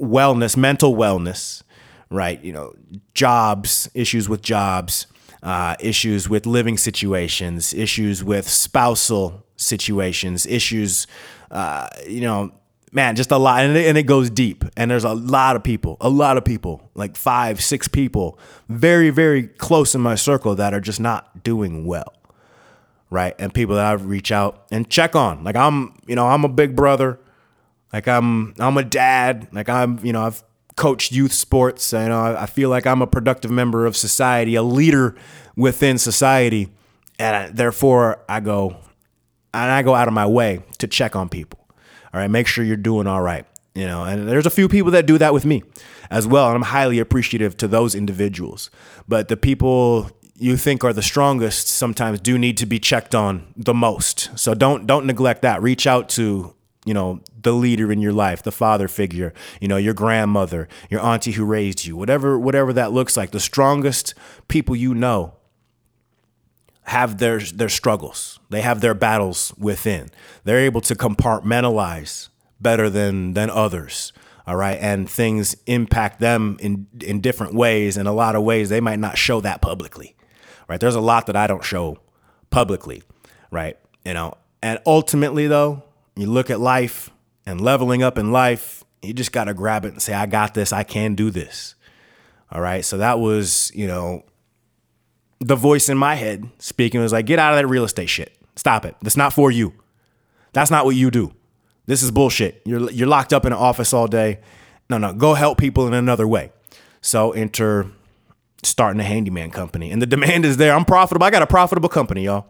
wellness, 0.00 0.56
mental 0.56 0.96
wellness, 0.96 1.62
right? 2.10 2.42
You 2.42 2.52
know, 2.52 2.74
jobs, 3.14 3.90
issues 3.94 4.28
with 4.28 4.42
jobs, 4.42 5.06
uh, 5.42 5.76
issues 5.80 6.28
with 6.28 6.46
living 6.46 6.76
situations, 6.76 7.74
issues 7.74 8.22
with 8.24 8.48
spousal 8.48 9.44
situations, 9.56 10.46
issues, 10.46 11.06
uh, 11.50 11.88
you 12.06 12.20
know, 12.20 12.52
man, 12.92 13.16
just 13.16 13.30
a 13.30 13.38
lot. 13.38 13.64
And 13.64 13.76
it, 13.76 13.86
and 13.86 13.98
it 13.98 14.04
goes 14.04 14.30
deep. 14.30 14.64
And 14.76 14.90
there's 14.90 15.04
a 15.04 15.14
lot 15.14 15.56
of 15.56 15.62
people, 15.62 15.96
a 16.00 16.08
lot 16.08 16.36
of 16.36 16.44
people, 16.44 16.90
like 16.94 17.16
five, 17.16 17.62
six 17.62 17.88
people, 17.88 18.38
very, 18.68 19.10
very 19.10 19.46
close 19.46 19.94
in 19.94 20.00
my 20.00 20.14
circle 20.14 20.54
that 20.54 20.74
are 20.74 20.80
just 20.80 21.00
not 21.00 21.42
doing 21.42 21.86
well 21.86 22.12
right? 23.10 23.34
And 23.38 23.52
people 23.52 23.76
that 23.76 23.86
I 23.86 23.92
reach 23.92 24.32
out 24.32 24.66
and 24.70 24.88
check 24.88 25.14
on. 25.14 25.44
Like 25.44 25.56
I'm, 25.56 25.94
you 26.06 26.16
know, 26.16 26.26
I'm 26.26 26.44
a 26.44 26.48
big 26.48 26.74
brother. 26.74 27.18
Like 27.92 28.08
I'm, 28.08 28.54
I'm 28.58 28.76
a 28.76 28.84
dad. 28.84 29.48
Like 29.52 29.68
I'm, 29.68 30.04
you 30.04 30.12
know, 30.12 30.22
I've 30.22 30.42
coached 30.76 31.12
youth 31.12 31.32
sports. 31.32 31.92
You 31.92 32.08
know, 32.08 32.20
I, 32.20 32.42
I 32.42 32.46
feel 32.46 32.70
like 32.70 32.86
I'm 32.86 33.02
a 33.02 33.06
productive 33.06 33.50
member 33.50 33.86
of 33.86 33.96
society, 33.96 34.54
a 34.54 34.62
leader 34.62 35.16
within 35.56 35.98
society, 35.98 36.68
and 37.18 37.36
I, 37.36 37.48
therefore 37.48 38.22
I 38.28 38.40
go, 38.40 38.76
and 39.52 39.70
I 39.70 39.82
go 39.82 39.94
out 39.94 40.08
of 40.08 40.14
my 40.14 40.26
way 40.26 40.62
to 40.78 40.86
check 40.86 41.16
on 41.16 41.28
people. 41.28 41.66
All 42.12 42.20
right, 42.20 42.30
make 42.30 42.46
sure 42.46 42.64
you're 42.64 42.76
doing 42.76 43.06
all 43.06 43.22
right. 43.22 43.46
You 43.74 43.86
know, 43.86 44.04
and 44.04 44.26
there's 44.26 44.46
a 44.46 44.50
few 44.50 44.68
people 44.68 44.92
that 44.92 45.04
do 45.04 45.18
that 45.18 45.34
with 45.34 45.44
me 45.44 45.62
as 46.10 46.26
well, 46.26 46.46
and 46.46 46.56
I'm 46.56 46.62
highly 46.62 46.98
appreciative 46.98 47.56
to 47.58 47.68
those 47.68 47.94
individuals. 47.94 48.70
But 49.06 49.28
the 49.28 49.36
people 49.36 50.10
you 50.38 50.56
think 50.56 50.84
are 50.84 50.92
the 50.92 51.02
strongest 51.02 51.68
sometimes 51.68 52.20
do 52.20 52.38
need 52.38 52.56
to 52.58 52.66
be 52.66 52.78
checked 52.78 53.14
on 53.14 53.52
the 53.56 53.74
most. 53.74 54.30
So 54.38 54.54
don't 54.54 54.86
don't 54.86 55.06
neglect 55.06 55.42
that. 55.42 55.62
Reach 55.62 55.86
out 55.86 56.08
to 56.10 56.55
you 56.86 56.94
know 56.94 57.20
the 57.42 57.52
leader 57.52 57.92
in 57.92 58.00
your 58.00 58.14
life, 58.14 58.42
the 58.42 58.52
father 58.52 58.88
figure, 58.88 59.34
you 59.60 59.68
know 59.68 59.76
your 59.76 59.92
grandmother, 59.92 60.68
your 60.88 61.02
auntie 61.02 61.32
who 61.32 61.44
raised 61.44 61.84
you, 61.84 61.96
whatever 61.96 62.38
whatever 62.38 62.72
that 62.72 62.92
looks 62.92 63.16
like. 63.16 63.32
The 63.32 63.40
strongest 63.40 64.14
people 64.48 64.74
you 64.74 64.94
know 64.94 65.34
have 66.84 67.18
their 67.18 67.40
their 67.40 67.68
struggles. 67.68 68.38
They 68.48 68.62
have 68.62 68.80
their 68.80 68.94
battles 68.94 69.52
within. 69.58 70.10
They're 70.44 70.60
able 70.60 70.80
to 70.82 70.94
compartmentalize 70.94 72.28
better 72.60 72.88
than 72.88 73.34
than 73.34 73.50
others. 73.50 74.12
All 74.46 74.54
right, 74.54 74.78
and 74.80 75.10
things 75.10 75.56
impact 75.66 76.20
them 76.20 76.56
in 76.60 76.86
in 77.00 77.20
different 77.20 77.54
ways. 77.54 77.96
In 77.96 78.06
a 78.06 78.12
lot 78.12 78.36
of 78.36 78.44
ways, 78.44 78.68
they 78.68 78.80
might 78.80 79.00
not 79.00 79.18
show 79.18 79.40
that 79.40 79.60
publicly. 79.60 80.14
Right? 80.68 80.80
There's 80.80 80.94
a 80.94 81.00
lot 81.00 81.26
that 81.26 81.36
I 81.36 81.48
don't 81.48 81.64
show 81.64 81.98
publicly. 82.50 83.02
Right? 83.50 83.76
You 84.04 84.14
know, 84.14 84.34
and 84.62 84.78
ultimately 84.86 85.48
though, 85.48 85.82
you 86.16 86.26
look 86.26 86.50
at 86.50 86.60
life 86.60 87.10
and 87.44 87.60
leveling 87.60 88.02
up 88.02 88.18
in 88.18 88.32
life. 88.32 88.82
You 89.02 89.12
just 89.12 89.32
got 89.32 89.44
to 89.44 89.54
grab 89.54 89.84
it 89.84 89.92
and 89.92 90.02
say, 90.02 90.14
"I 90.14 90.26
got 90.26 90.54
this. 90.54 90.72
I 90.72 90.82
can 90.82 91.14
do 91.14 91.30
this." 91.30 91.74
All 92.50 92.60
right. 92.60 92.84
So 92.84 92.98
that 92.98 93.18
was, 93.18 93.72
you 93.74 93.86
know, 93.86 94.24
the 95.40 95.56
voice 95.56 95.88
in 95.88 95.98
my 95.98 96.14
head 96.14 96.48
speaking 96.58 97.00
was 97.00 97.12
like, 97.12 97.26
get 97.26 97.38
out 97.38 97.52
of 97.52 97.58
that 97.58 97.66
real 97.66 97.84
estate 97.84 98.08
shit. 98.08 98.36
Stop 98.56 98.84
it. 98.84 98.96
That's 99.02 99.16
not 99.16 99.32
for 99.32 99.50
you. 99.50 99.74
That's 100.52 100.70
not 100.70 100.84
what 100.84 100.96
you 100.96 101.10
do. 101.10 101.32
This 101.86 102.02
is 102.02 102.10
bullshit. 102.10 102.62
You're 102.64 102.90
you're 102.90 103.06
locked 103.06 103.32
up 103.32 103.44
in 103.44 103.52
an 103.52 103.58
office 103.58 103.92
all 103.92 104.06
day. 104.06 104.40
No, 104.88 104.98
no, 104.98 105.12
go 105.12 105.34
help 105.34 105.58
people 105.58 105.86
in 105.86 105.94
another 105.94 106.26
way. 106.26 106.50
So 107.00 107.32
enter 107.32 107.90
starting 108.66 109.00
a 109.00 109.04
handyman 109.04 109.50
company. 109.50 109.90
And 109.90 110.02
the 110.02 110.06
demand 110.06 110.44
is 110.44 110.56
there. 110.56 110.74
I'm 110.74 110.84
profitable. 110.84 111.26
I 111.26 111.30
got 111.30 111.42
a 111.42 111.46
profitable 111.46 111.88
company, 111.88 112.24
y'all. 112.24 112.46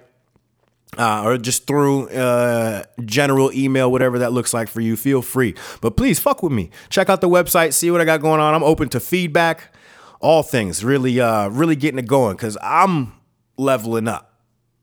uh, 0.97 1.23
or 1.25 1.37
just 1.37 1.67
through 1.67 2.09
uh, 2.09 2.85
general 3.05 3.53
email, 3.53 3.93
whatever 3.93 4.21
that 4.21 4.33
looks 4.33 4.55
like 4.55 4.69
for 4.69 4.81
you, 4.81 4.97
feel 4.97 5.21
free. 5.21 5.55
But 5.83 5.95
please 5.97 6.19
fuck 6.19 6.43
with 6.43 6.53
me. 6.53 6.71
Check 6.89 7.11
out 7.11 7.21
the 7.21 7.29
website, 7.29 7.75
see 7.75 7.91
what 7.91 8.01
I 8.01 8.07
got 8.07 8.23
going 8.23 8.41
on. 8.41 8.55
I'm 8.55 8.63
open 8.63 8.89
to 8.91 9.01
feedback, 9.01 9.75
all 10.21 10.43
things. 10.43 10.83
Really, 10.83 11.21
uh, 11.21 11.51
really 11.51 11.77
getting 11.77 11.99
it 11.99 12.07
going 12.07 12.37
because 12.37 12.57
I'm 12.63 13.13
leveling 13.59 14.09
up. 14.09 14.28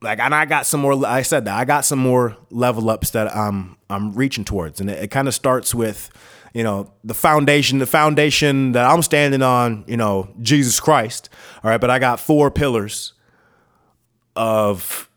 Like, 0.06 0.20
and 0.20 0.34
I 0.34 0.46
got 0.46 0.66
some 0.66 0.82
more. 0.82 1.06
I 1.06 1.24
said 1.24 1.46
that 1.46 1.58
I 1.58 1.66
got 1.66 1.84
some 1.84 2.00
more 2.00 2.38
level 2.52 2.90
ups 2.90 3.10
that 3.10 3.36
I'm 3.36 3.76
I'm 3.90 4.14
reaching 4.14 4.46
towards, 4.46 4.80
and 4.80 4.90
it, 4.90 5.04
it 5.04 5.08
kind 5.12 5.28
of 5.28 5.34
starts 5.34 5.74
with, 5.74 6.10
you 6.54 6.64
know, 6.64 6.94
the 7.04 7.16
foundation. 7.16 7.80
The 7.80 7.88
foundation 7.88 8.74
that 8.74 8.86
I'm 8.86 9.02
standing 9.02 9.42
on, 9.42 9.84
you 9.88 9.98
know, 9.98 10.30
Jesus 10.42 10.80
Christ. 10.80 11.30
All 11.64 11.72
right, 11.72 11.82
but 11.82 11.90
I 11.90 12.00
got 12.00 12.20
four 12.20 12.52
pillars 12.52 13.14
of 14.36 15.10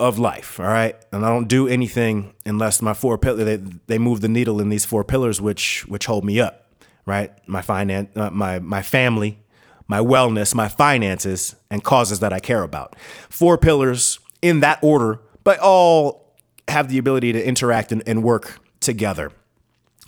of 0.00 0.18
life. 0.18 0.58
All 0.58 0.66
right, 0.66 0.96
and 1.12 1.24
I 1.24 1.28
don't 1.28 1.48
do 1.48 1.68
anything 1.68 2.34
unless 2.44 2.82
my 2.82 2.94
four 2.94 3.18
pillars 3.18 3.44
they, 3.44 3.56
they 3.86 3.98
move 3.98 4.20
the 4.22 4.28
needle 4.28 4.60
in 4.60 4.68
these 4.68 4.84
four 4.84 5.04
pillars, 5.04 5.40
which 5.40 5.86
which 5.86 6.06
hold 6.06 6.24
me 6.24 6.40
up. 6.40 6.66
Right, 7.06 7.32
my 7.48 7.62
finance, 7.62 8.16
uh, 8.16 8.30
my 8.30 8.58
my 8.58 8.82
family, 8.82 9.38
my 9.86 9.98
wellness, 9.98 10.54
my 10.54 10.68
finances, 10.68 11.54
and 11.70 11.84
causes 11.84 12.18
that 12.20 12.32
I 12.32 12.40
care 12.40 12.64
about. 12.64 12.96
Four 13.28 13.56
pillars 13.56 14.18
in 14.42 14.60
that 14.60 14.78
order, 14.82 15.20
but 15.44 15.58
all 15.60 16.34
have 16.68 16.88
the 16.88 16.98
ability 16.98 17.32
to 17.32 17.42
interact 17.44 17.92
and, 17.92 18.02
and 18.06 18.22
work 18.22 18.60
together. 18.80 19.32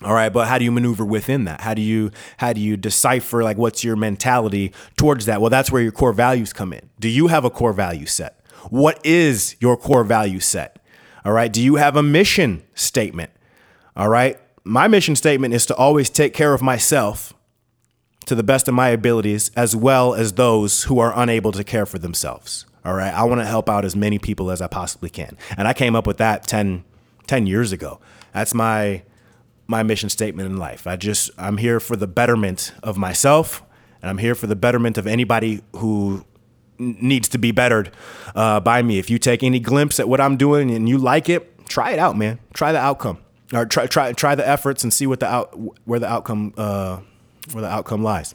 All 0.03 0.13
right, 0.13 0.29
but 0.29 0.49
how 0.49 0.59
do 0.59 0.65
you 0.65 0.73
maneuver 0.73 1.05
within 1.05 1.45
that? 1.45 1.61
How 1.61 1.73
do 1.73 1.81
you 1.81 2.11
how 2.37 2.53
do 2.53 2.61
you 2.61 2.77
decipher 2.77 3.43
like 3.43 3.57
what's 3.57 3.85
your 3.85 3.97
mentality 3.97 4.73
towards 4.97 5.27
that? 5.27 5.41
Well, 5.41 5.51
that's 5.51 5.71
where 5.71 5.81
your 5.81 5.93
core 5.93 6.13
values 6.13 6.53
come 6.53 6.73
in. 6.73 6.91
Do 7.01 7.09
you 7.09 7.29
have 7.29 7.45
a 7.45 7.51
core 7.51 7.73
value 7.73 8.07
set? 8.07 8.41
What 8.71 9.05
is 9.05 9.57
your 9.61 9.77
core 9.77 10.05
value 10.05 10.41
set? 10.41 10.85
All 11.25 11.33
right, 11.33 11.51
do 11.51 11.63
you 11.63 11.77
have 11.77 11.97
a 11.97 12.03
mission 12.03 12.65
statement? 12.75 13.31
All 13.97 14.09
right? 14.09 14.39
My 14.65 14.89
mission 14.89 15.15
statement 15.17 15.55
is 15.55 15.65
to 15.67 15.77
always 15.77 16.11
take 16.11 16.35
care 16.35 16.55
of 16.55 16.61
myself 16.61 17.33
to 18.27 18.35
the 18.35 18.43
best 18.43 18.69
of 18.69 18.75
my 18.75 18.89
abilities 18.89 19.51
as 19.57 19.77
well 19.77 20.15
as 20.15 20.33
those 20.33 20.85
who 20.85 20.99
are 20.99 21.13
unable 21.15 21.53
to 21.53 21.63
care 21.63 21.87
for 21.87 21.99
themselves. 21.99 22.67
All 22.85 22.95
right, 22.95 23.13
I 23.13 23.25
want 23.25 23.41
to 23.41 23.47
help 23.47 23.69
out 23.71 23.85
as 23.85 23.97
many 23.97 24.19
people 24.19 24.51
as 24.51 24.61
I 24.61 24.67
possibly 24.67 25.09
can. 25.09 25.39
And 25.57 25.67
I 25.67 25.73
came 25.73 25.97
up 25.97 26.07
with 26.07 26.19
that 26.19 26.47
10 26.47 26.85
10 27.27 27.47
years 27.47 27.73
ago. 27.73 28.01
That's 28.33 28.55
my 28.55 29.03
my 29.67 29.83
mission 29.83 30.11
statement 30.11 30.51
in 30.51 30.59
life. 30.59 30.87
I 30.87 30.97
just 30.97 31.31
I'm 31.39 31.57
here 31.57 31.81
for 31.81 31.97
the 31.97 32.07
betterment 32.07 32.73
of 32.83 32.97
myself 32.99 33.63
and 34.03 34.11
I'm 34.11 34.19
here 34.19 34.35
for 34.35 34.47
the 34.47 34.57
betterment 34.57 34.99
of 34.99 35.07
anybody 35.07 35.63
who 35.77 36.27
needs 36.79 37.29
to 37.31 37.39
be 37.39 37.53
bettered 37.53 37.91
uh, 38.35 38.61
by 38.61 38.83
me. 38.83 38.99
If 38.99 39.09
you 39.09 39.19
take 39.19 39.43
any 39.43 39.59
glimpse 39.59 39.99
at 39.99 40.09
what 40.09 40.21
I'm 40.21 40.37
doing 40.37 40.71
and 40.71 40.87
you 40.89 40.99
like 40.99 41.31
it, 41.31 41.67
try 41.69 41.93
it 41.93 41.99
out, 41.99 42.17
man. 42.17 42.39
Try 42.53 42.73
the 42.73 42.79
outcome, 42.79 43.19
or 43.55 43.65
try 43.65 43.87
try 43.87 44.13
try 44.13 44.35
the 44.35 44.47
efforts 44.47 44.85
and 44.85 44.93
see 44.93 45.07
what 45.07 45.21
the 45.21 45.27
out 45.27 45.55
where 45.87 45.99
the 45.99 46.07
outcome 46.07 46.53
uh, 46.59 47.01
where 47.53 47.63
the 47.63 47.69
outcome 47.69 48.03
lies. 48.03 48.35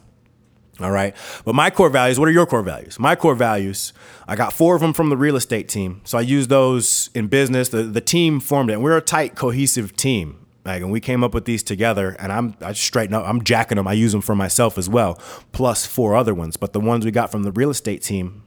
All 0.80 0.90
right. 0.90 1.14
But 1.44 1.54
my 1.54 1.70
core 1.70 1.90
values, 1.90 2.18
what 2.18 2.28
are 2.28 2.32
your 2.32 2.46
core 2.46 2.62
values? 2.62 2.98
My 2.98 3.14
core 3.14 3.34
values, 3.34 3.92
I 4.26 4.34
got 4.34 4.52
four 4.52 4.74
of 4.74 4.80
them 4.80 4.92
from 4.92 5.10
the 5.10 5.16
real 5.16 5.36
estate 5.36 5.68
team. 5.68 6.00
So 6.04 6.16
I 6.16 6.22
use 6.22 6.48
those 6.48 7.10
in 7.14 7.26
business. 7.26 7.68
The, 7.68 7.82
the 7.82 8.00
team 8.00 8.40
formed 8.40 8.70
it. 8.70 8.74
And 8.74 8.82
we're 8.82 8.96
a 8.96 9.02
tight, 9.02 9.34
cohesive 9.34 9.94
team. 9.96 10.46
Like, 10.64 10.82
and 10.82 10.92
we 10.92 11.00
came 11.00 11.24
up 11.24 11.32
with 11.32 11.46
these 11.46 11.62
together, 11.62 12.16
and 12.18 12.30
I'm 12.30 12.54
I 12.60 12.74
straighten 12.74 13.14
up. 13.14 13.24
I'm 13.26 13.42
jacking 13.42 13.76
them. 13.76 13.88
I 13.88 13.94
use 13.94 14.12
them 14.12 14.20
for 14.20 14.34
myself 14.34 14.76
as 14.76 14.90
well, 14.90 15.14
plus 15.52 15.86
four 15.86 16.14
other 16.14 16.34
ones. 16.34 16.58
But 16.58 16.74
the 16.74 16.80
ones 16.80 17.04
we 17.04 17.10
got 17.10 17.32
from 17.32 17.44
the 17.44 17.52
real 17.52 17.70
estate 17.70 18.02
team 18.02 18.42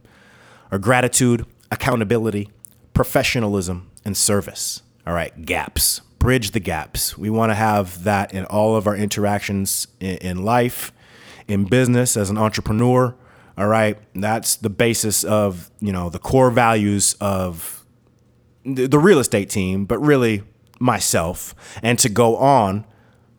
are 0.72 0.78
gratitude, 0.78 1.46
accountability, 1.72 2.50
professionalism, 2.94 3.90
and 4.06 4.16
service. 4.16 4.84
All 5.08 5.14
right, 5.14 5.46
gaps. 5.46 6.02
Bridge 6.20 6.52
the 6.52 6.60
gaps. 6.60 7.18
We 7.18 7.30
want 7.30 7.50
to 7.50 7.56
have 7.56 8.04
that 8.04 8.34
in 8.34 8.46
all 8.46 8.76
of 8.76 8.86
our 8.88 8.96
interactions 8.96 9.88
in, 10.00 10.18
in 10.18 10.46
life, 10.46 10.94
in 11.48 11.66
business, 11.66 12.18
as 12.18 12.30
an 12.30 12.38
entrepreneur. 12.38 13.16
All 13.58 13.68
right, 13.68 13.98
that's 14.16 14.56
the 14.56 14.70
basis 14.70 15.24
of 15.24 15.70
you 15.80 15.92
know 15.92 16.10
the 16.10 16.20
core 16.20 16.52
values 16.52 17.16
of 17.22 17.86
the 18.66 19.00
real 19.00 19.20
estate 19.20 19.50
team, 19.50 19.86
but 19.86 20.00
really 20.00 20.44
myself. 20.80 21.54
And 21.82 22.00
to 22.00 22.10
go 22.10 22.38
on, 22.38 22.86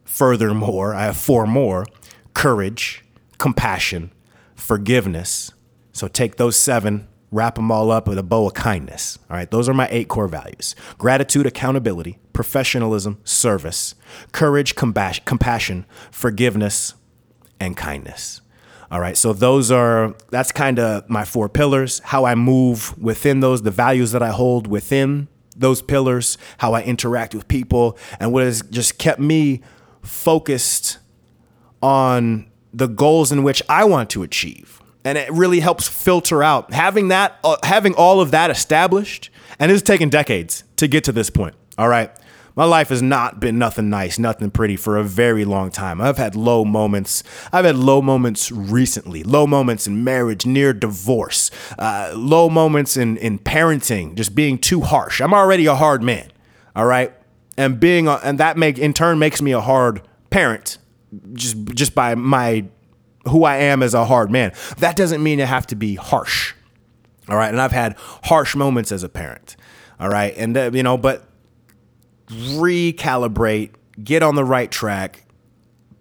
furthermore, 0.05 0.95
I 0.95 1.05
have 1.05 1.17
four 1.17 1.47
more 1.47 1.87
courage, 2.35 3.05
compassion, 3.39 4.11
forgiveness. 4.55 5.53
So 5.93 6.09
take 6.09 6.37
those 6.37 6.57
seven, 6.57 7.09
wrap 7.31 7.55
them 7.55 7.71
all 7.71 7.91
up 7.91 8.09
with 8.09 8.19
a 8.19 8.23
bow 8.23 8.47
of 8.47 8.55
kindness. 8.55 9.19
All 9.31 9.37
right, 9.37 9.51
those 9.51 9.69
are 9.69 9.75
my 9.75 9.89
eight 9.91 10.09
core 10.09 10.29
values 10.29 10.75
gratitude, 10.99 11.47
accountability, 11.47 12.19
professionalism, 12.33 13.19
service, 13.25 13.95
courage, 14.33 14.75
compas- 14.75 15.21
compassion, 15.25 15.87
forgiveness, 16.11 16.95
and 17.61 17.77
kindness. 17.77 18.41
All 18.91 19.01
right, 19.01 19.17
so 19.17 19.33
those 19.33 19.71
are 19.71 20.15
that's 20.31 20.53
kind 20.53 20.79
of 20.79 21.09
my 21.09 21.25
four 21.25 21.49
pillars, 21.49 22.01
how 22.05 22.25
I 22.25 22.35
move 22.35 22.97
within 22.99 23.41
those, 23.41 23.63
the 23.63 23.71
values 23.71 24.13
that 24.13 24.23
I 24.23 24.31
hold 24.31 24.67
within 24.67 25.29
those 25.57 25.83
pillars, 25.83 26.39
how 26.59 26.75
I 26.75 26.83
interact 26.83 27.35
with 27.35 27.49
people, 27.49 27.99
and 28.21 28.33
what 28.33 28.45
has 28.45 28.63
just 28.63 28.99
kept 28.99 29.21
me 29.21 29.63
focused 30.03 30.99
on 31.83 32.51
the 32.73 32.87
goals 32.89 33.33
in 33.33 33.43
which 33.43 33.63
I 33.69 33.85
want 33.85 34.11
to 34.11 34.23
achieve. 34.23 34.81
And 35.05 35.19
it 35.19 35.31
really 35.31 35.61
helps 35.61 35.87
filter 35.87 36.43
out 36.43 36.73
having 36.73 37.09
that, 37.09 37.39
uh, 37.45 37.57
having 37.63 37.95
all 37.95 38.21
of 38.21 38.31
that 38.31 38.51
established. 38.51 39.31
And 39.59 39.71
it's 39.71 39.83
taken 39.83 40.09
decades 40.09 40.65
to 40.77 40.89
get 40.89 41.05
to 41.05 41.13
this 41.13 41.31
point. 41.31 41.55
All 41.79 41.89
right. 41.89 42.11
My 42.57 42.65
life 42.65 42.91
has 42.91 43.03
not 43.03 43.41
been 43.41 43.59
nothing 43.59 43.91
nice, 43.91 44.17
nothing 44.19 44.51
pretty 44.51 44.77
for 44.77 44.97
a 44.97 45.03
very 45.03 45.45
long 45.45 45.71
time. 45.71 46.01
I've 46.01 46.19
had 46.19 46.37
low 46.37 46.65
moments. 46.65 47.25
I've 47.53 47.65
had 47.65 47.77
low 47.77 48.01
moments 48.01 48.53
recently, 48.53 49.25
low 49.25 49.47
moments 49.47 49.89
in 49.89 50.05
marriage, 50.05 50.47
near 50.47 50.73
divorce, 50.73 51.51
uh, 51.79 52.13
low 52.15 52.49
moments 52.49 52.97
in, 52.97 53.17
in 53.17 53.41
parenting, 53.41 54.15
just 54.15 54.37
being 54.37 54.59
too 54.59 54.83
harsh. 54.83 55.21
I'm 55.21 55.35
already 55.35 55.67
a 55.67 55.75
hard 55.75 56.03
man. 56.03 56.31
All 56.77 56.87
right. 56.87 57.13
And 57.57 57.81
being, 57.81 58.07
a, 58.07 58.21
and 58.23 58.39
that 58.39 58.57
make 58.57 58.79
in 58.79 58.95
turn 58.95 59.19
makes 59.19 59.43
me 59.43 59.51
a 59.51 59.61
hard 59.61 60.03
parent 60.31 60.79
just, 61.33 61.57
just 61.67 61.95
by 61.95 62.15
my, 62.15 62.67
who 63.29 63.45
I 63.45 63.57
am 63.57 63.83
as 63.83 63.95
a 63.95 64.05
hard 64.05 64.31
man. 64.31 64.53
That 64.79 64.95
doesn't 64.95 65.23
mean 65.23 65.41
I 65.41 65.47
have 65.47 65.67
to 65.69 65.77
be 65.77 65.97
harsh. 65.97 66.55
All 67.29 67.37
right. 67.37 67.49
And 67.49 67.61
I've 67.61 67.73
had 67.73 67.97
harsh 68.25 68.55
moments 68.55 68.93
as 68.93 69.03
a 69.03 69.09
parent. 69.09 69.57
All 69.99 70.09
right. 70.09 70.35
And, 70.37 70.57
uh, 70.57 70.71
you 70.73 70.85
know, 70.85 70.97
but 70.97 71.27
recalibrate, 72.29 73.71
get 74.03 74.23
on 74.23 74.35
the 74.35 74.45
right 74.45 74.71
track, 74.71 75.25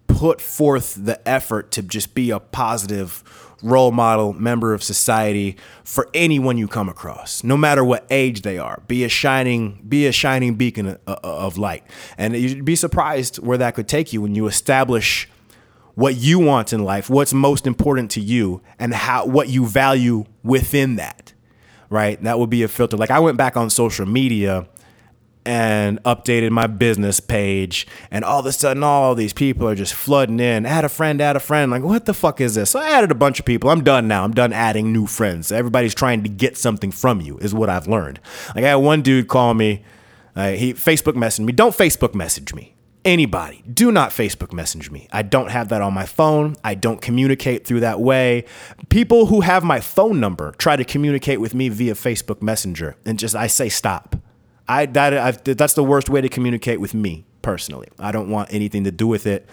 put 0.06 0.40
forth 0.40 0.94
the 1.04 1.26
effort 1.28 1.70
to 1.72 1.82
just 1.82 2.14
be 2.14 2.30
a 2.30 2.40
positive 2.40 3.22
role 3.62 3.90
model, 3.90 4.32
member 4.34 4.74
of 4.74 4.82
society 4.82 5.56
for 5.82 6.08
anyone 6.12 6.58
you 6.58 6.68
come 6.68 6.88
across, 6.88 7.42
no 7.42 7.56
matter 7.56 7.82
what 7.82 8.06
age 8.10 8.42
they 8.42 8.58
are. 8.58 8.82
Be 8.86 9.04
a 9.04 9.08
shining, 9.08 9.82
be 9.88 10.06
a 10.06 10.12
shining 10.12 10.54
beacon 10.54 10.98
of, 11.06 11.18
of 11.24 11.58
light, 11.58 11.82
and 12.18 12.36
you'd 12.36 12.64
be 12.64 12.76
surprised 12.76 13.38
where 13.38 13.58
that 13.58 13.74
could 13.74 13.88
take 13.88 14.12
you 14.12 14.20
when 14.20 14.34
you 14.34 14.46
establish 14.46 15.28
what 15.94 16.16
you 16.16 16.38
want 16.38 16.72
in 16.72 16.84
life, 16.84 17.08
what's 17.08 17.32
most 17.32 17.66
important 17.66 18.10
to 18.12 18.20
you, 18.20 18.60
and 18.78 18.92
how 18.92 19.24
what 19.24 19.48
you 19.48 19.66
value 19.66 20.24
within 20.42 20.96
that. 20.96 21.32
Right, 21.90 22.20
that 22.24 22.38
would 22.38 22.50
be 22.50 22.62
a 22.64 22.68
filter. 22.68 22.96
Like 22.96 23.10
I 23.10 23.20
went 23.20 23.36
back 23.36 23.56
on 23.56 23.70
social 23.70 24.06
media 24.06 24.66
and 25.46 26.02
updated 26.04 26.50
my 26.50 26.66
business 26.66 27.20
page. 27.20 27.86
And 28.10 28.24
all 28.24 28.40
of 28.40 28.46
a 28.46 28.52
sudden 28.52 28.82
all 28.82 29.14
these 29.14 29.32
people 29.32 29.68
are 29.68 29.74
just 29.74 29.94
flooding 29.94 30.40
in. 30.40 30.66
Add 30.66 30.84
a 30.84 30.88
friend 30.88 31.20
add 31.20 31.36
a 31.36 31.40
friend. 31.40 31.70
Like 31.70 31.82
what 31.82 32.06
the 32.06 32.14
fuck 32.14 32.40
is 32.40 32.54
this? 32.54 32.70
So 32.70 32.80
i 32.80 32.90
added 32.90 33.10
a 33.10 33.14
bunch 33.14 33.38
of 33.38 33.44
people. 33.44 33.70
I'm 33.70 33.84
done 33.84 34.08
now. 34.08 34.24
I'm 34.24 34.32
done 34.32 34.52
adding 34.52 34.92
new 34.92 35.06
friends. 35.06 35.52
Everybody's 35.52 35.94
trying 35.94 36.22
to 36.22 36.28
get 36.28 36.56
something 36.56 36.90
from 36.90 37.20
you 37.20 37.38
is 37.38 37.54
what 37.54 37.68
i've 37.68 37.88
learned. 37.88 38.20
Like 38.54 38.64
i 38.64 38.68
had 38.68 38.76
one 38.76 39.02
dude 39.02 39.28
call 39.28 39.54
me. 39.54 39.84
Uh, 40.36 40.50
he 40.50 40.74
facebook 40.74 41.14
messaged 41.14 41.44
me. 41.44 41.52
Don't 41.52 41.74
facebook 41.74 42.14
message 42.14 42.54
me. 42.54 42.74
Anybody. 43.04 43.62
Do 43.70 43.92
not 43.92 44.10
facebook 44.10 44.54
message 44.54 44.90
me. 44.90 45.08
I 45.12 45.20
don't 45.20 45.50
have 45.50 45.68
that 45.68 45.82
on 45.82 45.92
my 45.92 46.06
phone. 46.06 46.56
I 46.64 46.74
don't 46.74 47.02
communicate 47.02 47.66
through 47.66 47.80
that 47.80 48.00
way. 48.00 48.46
People 48.88 49.26
who 49.26 49.42
have 49.42 49.62
my 49.62 49.80
phone 49.80 50.20
number 50.20 50.52
try 50.52 50.76
to 50.76 50.84
communicate 50.84 51.38
with 51.38 51.54
me 51.54 51.68
via 51.68 51.92
facebook 51.94 52.40
messenger 52.40 52.96
and 53.04 53.18
just 53.18 53.34
i 53.36 53.46
say 53.46 53.68
stop 53.68 54.16
I 54.68 54.86
that 54.86 55.16
I, 55.16 55.30
that's 55.52 55.74
the 55.74 55.84
worst 55.84 56.08
way 56.08 56.20
to 56.20 56.28
communicate 56.28 56.80
with 56.80 56.94
me 56.94 57.24
personally. 57.42 57.88
I 57.98 58.10
don't 58.10 58.30
want 58.30 58.52
anything 58.52 58.84
to 58.84 58.90
do 58.90 59.06
with 59.06 59.26
it. 59.26 59.48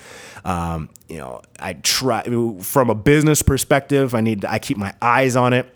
Um, 0.46 0.90
you 1.10 1.18
know, 1.18 1.42
I 1.60 1.74
try 1.74 2.24
from 2.62 2.90
a 2.90 2.96
business 2.96 3.42
perspective. 3.42 4.16
I 4.16 4.22
need 4.22 4.46
I 4.46 4.60
keep 4.60 4.78
my 4.78 4.94
eyes 5.02 5.36
on 5.36 5.54
it, 5.54 5.74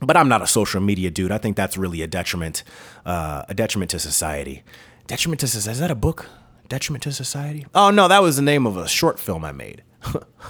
but 0.00 0.16
I'm 0.16 0.28
not 0.28 0.42
a 0.42 0.46
social 0.46 0.80
media 0.80 1.10
dude. 1.10 1.32
I 1.32 1.38
think 1.38 1.56
that's 1.56 1.76
really 1.76 2.02
a 2.02 2.06
detriment, 2.06 2.62
uh, 3.04 3.44
a 3.48 3.54
detriment 3.54 3.90
to 3.92 3.98
society. 3.98 4.62
Detriment 5.06 5.40
to 5.40 5.48
society. 5.48 5.72
Is 5.72 5.80
that 5.80 5.90
a 5.90 5.96
book? 5.96 6.26
Detriment 6.68 7.02
to 7.04 7.12
society? 7.12 7.66
Oh 7.74 7.90
no, 7.90 8.08
that 8.08 8.22
was 8.22 8.36
the 8.36 8.42
name 8.42 8.66
of 8.66 8.76
a 8.76 8.86
short 8.86 9.18
film 9.18 9.44
I 9.44 9.52
made. 9.52 9.82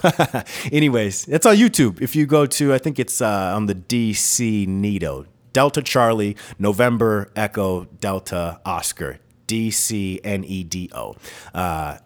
Anyways, 0.73 1.29
it's 1.29 1.47
on 1.47 1.57
YouTube. 1.57 2.03
If 2.03 2.17
you 2.17 2.27
go 2.27 2.47
to, 2.47 2.75
I 2.75 2.79
think 2.79 2.99
it's 2.99 3.21
uh, 3.21 3.55
on 3.55 3.67
the 3.67 3.75
DC 3.75 4.67
Neato 4.67 5.27
Delta 5.57 5.81
Charlie, 5.81 6.37
November 6.59 7.31
Echo 7.35 7.85
Delta 7.99 8.61
Oscar, 8.67 9.21
D 9.47 9.71
C 9.71 10.21
N 10.23 10.45
E 10.45 10.63
D 10.63 10.91
O. 10.93 11.17
Uh, 11.55 11.97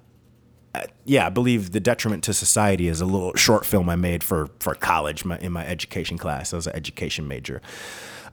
yeah, 1.04 1.26
I 1.26 1.30
believe 1.30 1.72
the 1.72 1.80
detriment 1.80 2.22
to 2.24 2.32
society 2.32 2.86
is 2.86 3.00
a 3.00 3.04
little 3.04 3.34
short 3.34 3.66
film 3.66 3.88
I 3.88 3.96
made 3.96 4.22
for 4.22 4.50
for 4.60 4.76
college 4.76 5.24
my, 5.24 5.36
in 5.40 5.50
my 5.50 5.66
education 5.66 6.16
class. 6.16 6.52
I 6.52 6.56
was 6.58 6.68
an 6.68 6.76
education 6.76 7.26
major 7.26 7.60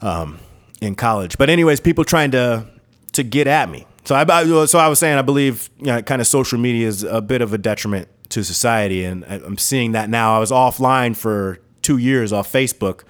um, 0.02 0.38
in 0.82 0.94
college. 0.94 1.40
But 1.40 1.50
anyways, 1.50 1.80
people 1.80 2.04
trying 2.04 2.30
to 2.32 2.68
to 3.14 3.24
get 3.24 3.48
at 3.48 3.72
me. 3.72 3.88
So 4.06 4.14
I 4.14 4.66
so 4.68 4.78
I 4.78 4.88
was 4.88 5.00
saying 5.00 5.18
I 5.18 5.24
believe 5.24 5.72
you 5.80 5.88
know, 5.88 6.02
kind 6.04 6.22
of 6.22 6.28
social 6.28 6.60
media 6.60 6.88
is 6.88 7.02
a 7.02 7.24
bit 7.24 7.42
of 7.42 7.54
a 7.54 7.58
detriment 7.58 8.08
to 8.30 8.44
society, 8.44 9.04
and 9.04 9.26
I'm 9.26 9.58
seeing 9.58 9.94
that 9.94 10.12
now. 10.12 10.36
I 10.36 10.38
was 10.38 10.52
offline 10.52 11.16
for 11.16 11.58
two 11.82 11.98
years 11.98 12.32
off 12.32 12.52
Facebook 12.52 13.02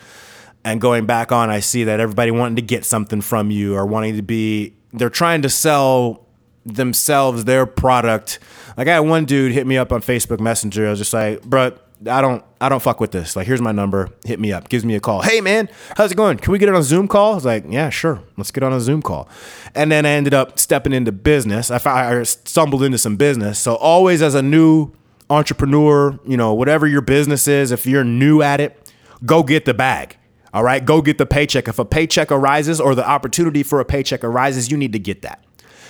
and 0.67 0.81
going 0.81 1.05
back 1.05 1.31
on, 1.31 1.49
I 1.49 1.61
see 1.61 1.85
that 1.85 2.01
everybody 2.01 2.29
wanting 2.29 2.57
to 2.57 2.61
get 2.61 2.83
something 2.83 3.21
from 3.21 3.51
you 3.51 3.75
or 3.75 3.85
wanting 3.85 4.17
to 4.17 4.21
be, 4.21 4.73
they're 4.91 5.09
trying 5.09 5.41
to 5.43 5.49
sell 5.49 6.27
themselves, 6.65 7.45
their 7.45 7.65
product. 7.65 8.39
Like 8.75 8.89
I 8.89 8.95
had 8.95 8.99
one 8.99 9.23
dude 9.23 9.53
hit 9.53 9.65
me 9.65 9.77
up 9.77 9.93
on 9.93 10.01
Facebook 10.01 10.41
Messenger. 10.41 10.87
I 10.87 10.89
was 10.89 10.99
just 10.99 11.13
like, 11.13 11.41
bro, 11.43 11.71
I 12.09 12.19
don't, 12.19 12.43
I 12.59 12.67
don't 12.67 12.81
fuck 12.81 12.99
with 12.99 13.11
this. 13.11 13.37
Like, 13.37 13.47
here's 13.47 13.61
my 13.61 13.71
number. 13.71 14.09
Hit 14.25 14.41
me 14.41 14.51
up. 14.51 14.67
Gives 14.67 14.83
me 14.83 14.95
a 14.95 14.99
call. 14.99 15.21
Hey 15.21 15.39
man, 15.39 15.69
how's 15.95 16.11
it 16.11 16.15
going? 16.15 16.37
Can 16.37 16.51
we 16.51 16.59
get 16.59 16.67
on 16.67 16.75
a 16.75 16.83
Zoom 16.83 17.07
call? 17.07 17.31
I 17.31 17.35
was 17.35 17.45
like, 17.45 17.63
yeah, 17.69 17.89
sure. 17.89 18.21
Let's 18.35 18.51
get 18.51 18.61
on 18.61 18.73
a 18.73 18.81
Zoom 18.81 19.01
call. 19.01 19.29
And 19.73 19.89
then 19.89 20.05
I 20.05 20.09
ended 20.09 20.33
up 20.33 20.59
stepping 20.59 20.91
into 20.91 21.13
business. 21.13 21.71
I, 21.71 21.79
I 21.85 22.23
stumbled 22.23 22.83
into 22.83 22.97
some 22.97 23.15
business. 23.15 23.57
So 23.57 23.75
always 23.75 24.21
as 24.21 24.35
a 24.35 24.41
new 24.41 24.91
entrepreneur, 25.29 26.19
you 26.25 26.35
know, 26.35 26.53
whatever 26.53 26.87
your 26.87 27.01
business 27.01 27.47
is, 27.47 27.71
if 27.71 27.85
you're 27.85 28.03
new 28.03 28.41
at 28.41 28.59
it, 28.59 28.91
go 29.25 29.43
get 29.43 29.63
the 29.63 29.73
bag 29.73 30.17
all 30.57 30.63
right, 30.63 30.83
go 30.83 31.03
get 31.03 31.19
the 31.19 31.25
paycheck. 31.27 31.67
If 31.67 31.77
a 31.77 31.85
paycheck 31.85 32.31
arises 32.31 32.81
or 32.81 32.95
the 32.95 33.07
opportunity 33.07 33.61
for 33.61 33.79
a 33.79 33.85
paycheck 33.85 34.23
arises, 34.23 34.71
you 34.71 34.75
need 34.75 34.91
to 34.93 34.97
get 34.97 35.21
that. 35.21 35.43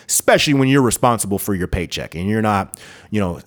Especially 0.09 0.53
when 0.53 0.67
you're 0.67 0.81
responsible 0.81 1.39
for 1.39 1.55
your 1.55 1.69
paycheck 1.69 2.15
and 2.15 2.29
you're 2.29 2.41
not, 2.41 2.77
you 3.09 3.21
know, 3.21 3.39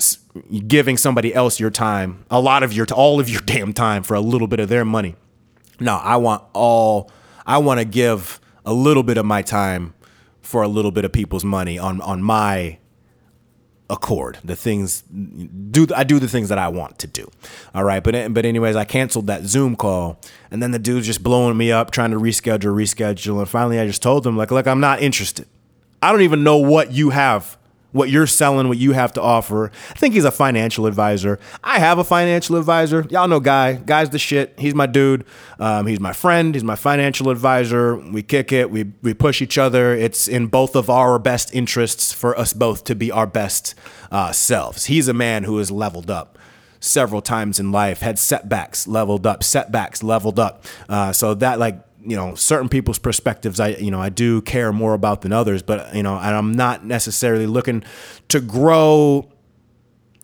giving 0.67 0.97
somebody 0.97 1.35
else 1.35 1.61
your 1.61 1.69
time, 1.69 2.25
a 2.31 2.41
lot 2.41 2.63
of 2.63 2.73
your 2.73 2.87
all 2.95 3.21
of 3.21 3.29
your 3.29 3.41
damn 3.45 3.75
time 3.75 4.03
for 4.03 4.15
a 4.15 4.21
little 4.23 4.47
bit 4.47 4.61
of 4.61 4.71
their 4.71 4.87
money. 4.87 5.15
No, 5.79 5.97
I 5.97 6.17
want 6.17 6.43
all 6.55 7.11
I 7.45 7.59
want 7.59 7.81
to 7.81 7.85
give 7.85 8.41
a 8.65 8.73
little 8.73 9.03
bit 9.03 9.19
of 9.19 9.27
my 9.27 9.43
time 9.43 9.93
for 10.41 10.63
a 10.63 10.69
little 10.69 10.91
bit 10.91 11.05
of 11.05 11.13
people's 11.13 11.45
money 11.45 11.79
on 11.79 12.01
on 12.01 12.23
my 12.23 12.79
accord. 13.91 14.39
The 14.45 14.57
things 14.57 15.03
do 15.03 15.87
I 15.95 16.05
do 16.05 16.19
the 16.19 16.29
things 16.29 16.49
that 16.49 16.59
I 16.59 16.69
want 16.69 16.99
to 17.01 17.07
do. 17.07 17.31
All 17.75 17.85
right, 17.85 18.03
but 18.03 18.33
but 18.33 18.47
anyways, 18.47 18.77
I 18.77 18.85
canceled 18.85 19.27
that 19.27 19.43
Zoom 19.45 19.77
call, 19.77 20.19
and 20.51 20.63
then 20.63 20.71
the 20.71 20.79
dude's 20.79 21.07
just 21.07 21.23
blowing 21.23 21.57
me 21.57 21.73
up, 21.73 21.91
trying 21.91 22.13
to 22.13 22.19
reschedule, 22.19 22.75
reschedule, 22.75 23.39
and 23.41 23.49
finally 23.49 23.79
I 23.79 23.87
just 23.87 24.03
told 24.03 24.27
him 24.27 24.37
like, 24.37 24.51
look, 24.51 24.67
I'm 24.67 24.81
not 24.81 25.03
interested. 25.03 25.47
I 26.03 26.13
don't 26.13 26.23
even 26.23 26.43
know 26.43 26.57
what 26.57 26.93
you 26.93 27.11
have 27.11 27.59
what 27.93 28.11
you're 28.11 28.27
selling, 28.27 28.69
what 28.69 28.79
you 28.79 28.93
have 28.93 29.13
to 29.15 29.23
offer. 29.23 29.71
I 29.91 29.95
think 29.95 30.15
he's 30.15 30.25
a 30.25 30.31
financial 30.31 30.87
advisor. 30.87 31.39
I 31.63 31.79
have 31.79 31.99
a 31.99 32.05
financial 32.05 32.57
advisor. 32.57 33.07
Y'all 33.11 33.29
know 33.29 33.41
Guy. 33.41 33.75
Guy's 33.75 34.11
the 34.11 34.19
shit. 34.19 34.55
He's 34.59 34.75
my 34.75 34.87
dude. 34.87 35.25
Um, 35.59 35.87
he's 35.87 36.01
my 36.01 36.13
friend. 36.13 36.55
He's 36.55 36.65
my 36.65 36.77
financial 36.77 37.31
advisor. 37.31 37.97
We 37.97 38.23
kick 38.23 38.53
it. 38.53 38.71
We 38.71 38.93
we 39.03 39.15
push 39.15 39.43
each 39.43 39.59
other. 39.59 39.95
It's 39.95 40.29
in 40.29 40.47
both 40.47 40.77
of 40.77 40.89
our 40.89 41.19
best 41.19 41.55
interests 41.55 42.13
for 42.13 42.39
us 42.39 42.53
both 42.53 42.85
to 42.85 42.95
be 42.95 43.11
our 43.11 43.27
best 43.27 43.75
uh, 44.11 44.33
selves. 44.33 44.87
He's 44.87 45.09
a 45.09 45.15
man 45.15 45.45
who 45.45 45.59
has 45.59 45.71
leveled 45.71 46.11
up 46.11 46.39
several 46.81 47.21
times 47.21 47.61
in 47.61 47.71
life, 47.71 48.01
had 48.01 48.19
setbacks, 48.19 48.89
leveled 48.89 49.27
up, 49.27 49.45
setbacks, 49.45 50.03
leveled 50.03 50.39
up. 50.39 50.65
Uh, 50.89 51.13
so 51.13 51.35
that 51.35 51.59
like 51.59 51.79
you 52.03 52.17
know 52.17 52.35
certain 52.35 52.69
people's 52.69 52.99
perspectives 52.99 53.61
i 53.61 53.69
you 53.69 53.91
know 53.91 54.01
i 54.01 54.09
do 54.09 54.41
care 54.43 54.73
more 54.73 54.95
about 54.95 55.21
than 55.21 55.33
others 55.33 55.63
but 55.63 55.95
you 55.95 56.03
know 56.03 56.17
and 56.17 56.35
i'm 56.35 56.53
not 56.53 56.85
necessarily 56.85 57.47
looking 57.47 57.83
to 58.29 58.41
grow 58.41 59.29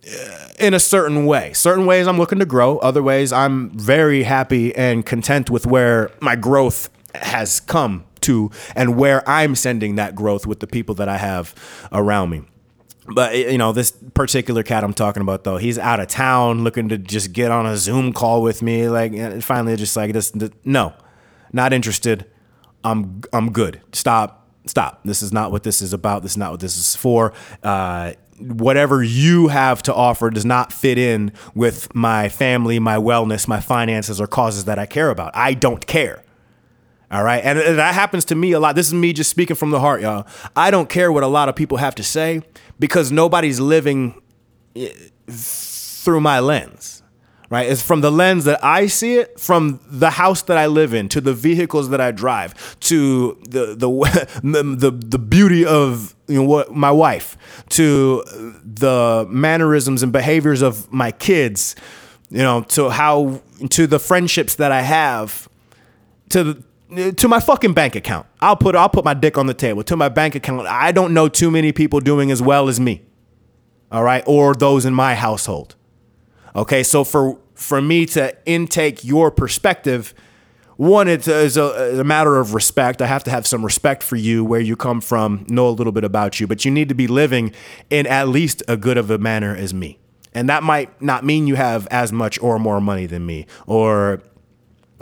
uh, 0.07 0.49
in 0.61 0.73
a 0.73 0.79
certain 0.79 1.27
way. 1.27 1.53
Certain 1.53 1.85
ways 1.85 2.07
i'm 2.07 2.19
looking 2.19 2.39
to 2.39 2.47
grow 2.47 2.79
other 2.79 3.03
ways 3.03 3.33
i'm 3.33 3.71
very 3.71 4.23
happy 4.23 4.75
and 4.77 5.05
content 5.05 5.51
with 5.51 5.67
where 5.67 6.11
my 6.21 6.37
growth 6.37 6.89
has 7.15 7.61
come 7.61 8.05
to 8.21 8.51
and 8.75 8.97
where 8.97 9.29
i'm 9.29 9.55
sending 9.55 9.97
that 9.97 10.15
growth 10.15 10.47
with 10.47 10.61
the 10.61 10.67
people 10.67 10.95
that 10.95 11.09
i 11.09 11.17
have 11.17 11.55
around 11.93 12.31
me. 12.31 12.43
But 13.09 13.37
you 13.37 13.59
know 13.59 13.73
this 13.73 13.93
particular 14.15 14.63
cat 14.63 14.85
i'm 14.85 14.95
talking 14.95 15.23
about 15.23 15.45
though 15.45 15.57
he's 15.59 15.79
out 15.79 16.01
of 16.01 16.09
town 16.09 16.65
looking 16.65 16.89
to 16.91 16.99
just 16.99 17.33
get 17.33 17.51
on 17.51 17.67
a 17.67 17.77
zoom 17.77 18.13
call 18.13 18.43
with 18.43 18.63
me 18.63 18.89
like 18.89 19.43
finally 19.43 19.77
just 19.77 19.97
like 19.97 20.13
this 20.13 20.33
no 20.65 20.93
not 21.57 21.73
interested. 21.73 22.27
I'm 22.85 23.23
I'm 23.33 23.51
good. 23.51 23.81
Stop. 23.93 24.49
Stop. 24.67 25.01
This 25.05 25.23
is 25.23 25.33
not 25.33 25.51
what 25.51 25.65
this 25.65 25.83
is 25.83 25.93
about. 25.93 26.23
This 26.23 26.33
is 26.33 26.37
not 26.37 26.53
what 26.53 26.61
this 26.61 26.77
is 26.77 26.95
for. 26.95 27.33
Uh, 27.63 28.13
whatever 28.39 29.03
you 29.03 29.49
have 29.49 29.83
to 29.85 29.95
offer 29.95 30.31
does 30.31 30.45
not 30.45 30.73
fit 30.73 30.99
in 30.99 31.33
with 31.55 31.93
my 31.95 32.29
family, 32.29 32.79
my 32.79 32.97
wellness, 32.97 33.49
my 33.49 33.61
finances, 33.61 34.21
or 34.21 34.27
causes 34.27 34.67
that 34.67 34.79
I 34.79 34.87
care 34.87 35.11
about. 35.11 35.35
I 35.35 35.55
don't 35.55 35.87
care. 35.87 36.23
All 37.11 37.23
right. 37.23 37.43
And 37.45 37.59
that 37.79 37.95
happens 37.95 38.25
to 38.27 38.35
me 38.35 38.53
a 38.53 38.61
lot. 38.61 38.75
This 38.75 38.89
is 38.89 38.95
me 38.95 39.13
just 39.13 39.31
speaking 39.31 39.57
from 39.57 39.71
the 39.71 39.81
heart, 39.81 40.01
y'all. 40.01 40.27
I 40.55 40.71
don't 40.71 40.89
care 40.89 41.11
what 41.11 41.23
a 41.23 41.29
lot 41.29 41.49
of 41.49 41.57
people 41.57 41.79
have 41.79 41.95
to 41.97 42.03
say 42.03 42.43
because 42.79 43.13
nobody's 43.13 43.61
living 43.61 44.21
eh, 44.75 44.91
through 45.29 46.21
my 46.21 46.41
lens 46.41 47.03
right? 47.51 47.69
It's 47.69 47.83
from 47.83 48.01
the 48.01 48.11
lens 48.11 48.45
that 48.45 48.63
I 48.65 48.87
see 48.87 49.17
it, 49.17 49.39
from 49.39 49.81
the 49.87 50.11
house 50.11 50.43
that 50.43 50.59
I 50.59 50.67
live 50.67 50.95
in, 50.95 51.09
to 51.11 51.21
the 51.21 51.35
vehicles 51.35 51.91
that 51.91 52.01
I 52.01 52.11
drive, 52.11 52.79
to 52.81 53.39
the 53.49 53.75
the 53.75 54.41
the, 54.43 54.91
the 54.91 55.19
beauty 55.19 55.65
of 55.65 56.15
you 56.27 56.43
know 56.43 56.49
what 56.49 56.75
my 56.75 56.91
wife, 56.91 57.37
to 57.71 58.23
the 58.27 59.27
mannerisms 59.29 60.03
and 60.03 60.13
behaviors 60.13 60.63
of 60.63 60.93
my 60.93 61.13
kids, 61.13 61.77
you 62.31 62.39
know, 62.39 62.63
to 62.63 62.91
how 62.91 63.41
to 63.71 63.87
the 63.87 63.99
friendships 63.99 64.57
that 64.57 64.73
I 64.73 64.83
have, 64.83 65.49
to 66.31 66.45
the 66.45 66.63
to 67.17 67.29
my 67.29 67.41
fucking 67.41 67.75
bank 67.75 67.97
account. 67.97 68.27
I'll 68.41 68.57
put 68.57 68.77
I'll 68.77 68.89
put 68.89 69.05
my 69.05 69.15
dick 69.15 69.39
on 69.39 69.47
the 69.47 69.55
table. 69.55 69.83
To 69.85 69.97
my 69.97 70.09
bank 70.09 70.35
account. 70.35 70.67
I 70.67 70.93
don't 70.93 71.15
know 71.15 71.29
too 71.29 71.51
many 71.51 71.73
people 71.73 72.01
doing 72.01 72.31
as 72.31 72.41
well 72.41 72.69
as 72.69 72.79
me. 72.79 73.03
All 73.91 74.03
right? 74.03 74.25
Or 74.27 74.55
those 74.55 74.85
in 74.85 74.95
my 74.95 75.15
household. 75.15 75.77
Okay, 76.57 76.83
so 76.83 77.05
for 77.05 77.39
for 77.55 77.83
me 77.83 78.07
to 78.07 78.35
intake 78.47 79.05
your 79.05 79.31
perspective, 79.31 80.15
one, 80.77 81.07
it's 81.07 81.29
uh, 81.29 81.33
a, 81.33 81.45
it's 81.45 81.57
a, 81.57 82.01
a, 82.01 82.05
matter 82.05 82.39
of 82.39 82.55
respect. 82.55 83.03
I 83.03 83.07
have 83.07 83.25
to 83.25 83.31
have 83.31 83.47
some 83.47 83.63
respect 83.63 84.03
for 84.03 84.17
you, 84.17 84.45
where 84.45 84.61
you 84.61 84.75
come 84.75 85.01
from, 85.01 85.45
know 85.49 85.69
a 85.69 85.71
little 85.71 85.93
bit 85.93 86.05
about 86.05 86.41
you, 86.41 86.47
but 86.47 86.65
you 86.65 86.71
need 86.71 86.89
to 86.89 86.95
be 86.95 87.07
living 87.07 87.53
in 87.91 88.07
at 88.07 88.29
least 88.29 88.63
a 88.69 88.77
good 88.77 88.97
of 88.97 89.11
a 89.11 89.19
manner 89.19 89.55
as 89.55 89.75
me. 89.75 89.99
And 90.35 90.49
that 90.49 90.63
might 90.63 91.01
not 91.01 91.25
mean 91.25 91.47
you 91.47 91.57
have 91.57 91.87
as 91.89 92.13
much 92.13 92.39
or 92.41 92.59
more 92.59 92.81
money 92.81 93.07
than 93.07 93.25
me, 93.25 93.47
or 93.67 94.23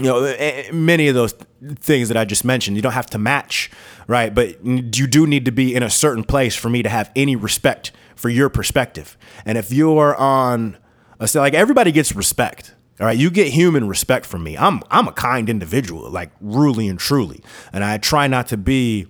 you 0.01 0.07
know, 0.07 0.67
many 0.73 1.07
of 1.07 1.15
those 1.15 1.35
things 1.77 2.09
that 2.09 2.17
I 2.17 2.25
just 2.25 2.45
mentioned. 2.45 2.77
You 2.77 2.83
don't 2.83 2.93
have 2.93 3.11
to 3.11 3.19
match, 3.19 3.71
right? 4.09 4.35
But 4.35 4.65
you 4.65 5.07
do 5.07 5.25
need 5.25 5.45
to 5.45 5.53
be 5.53 5.75
in 5.75 5.85
a 5.85 5.91
certain 5.91 6.25
place 6.25 6.57
for 6.57 6.69
me 6.69 6.83
to 6.83 6.89
have 6.89 7.13
any 7.15 7.37
respect 7.37 7.93
for 8.17 8.29
your 8.29 8.49
perspective. 8.49 9.17
And 9.45 9.57
if 9.57 9.73
you're 9.73 10.17
on 10.17 10.79
so 11.27 11.41
like 11.41 11.55
everybody 11.55 11.93
gets 11.93 12.15
respect. 12.15 12.75
All 13.01 13.07
right, 13.07 13.19
you 13.19 13.31
get 13.31 13.49
human 13.49 13.89
respect 13.89 14.25
from 14.25 14.45
me. 14.45 14.57
I'm 14.57 14.81
I'm 14.91 15.09
a 15.09 15.13
kind 15.13 15.49
individual, 15.49 16.09
like 16.11 16.31
really 16.41 16.87
and 16.89 16.99
truly, 16.99 17.43
and 17.73 17.83
I 17.83 17.99
try 17.99 18.29
not 18.29 18.47
to 18.49 18.57
be 18.57 19.09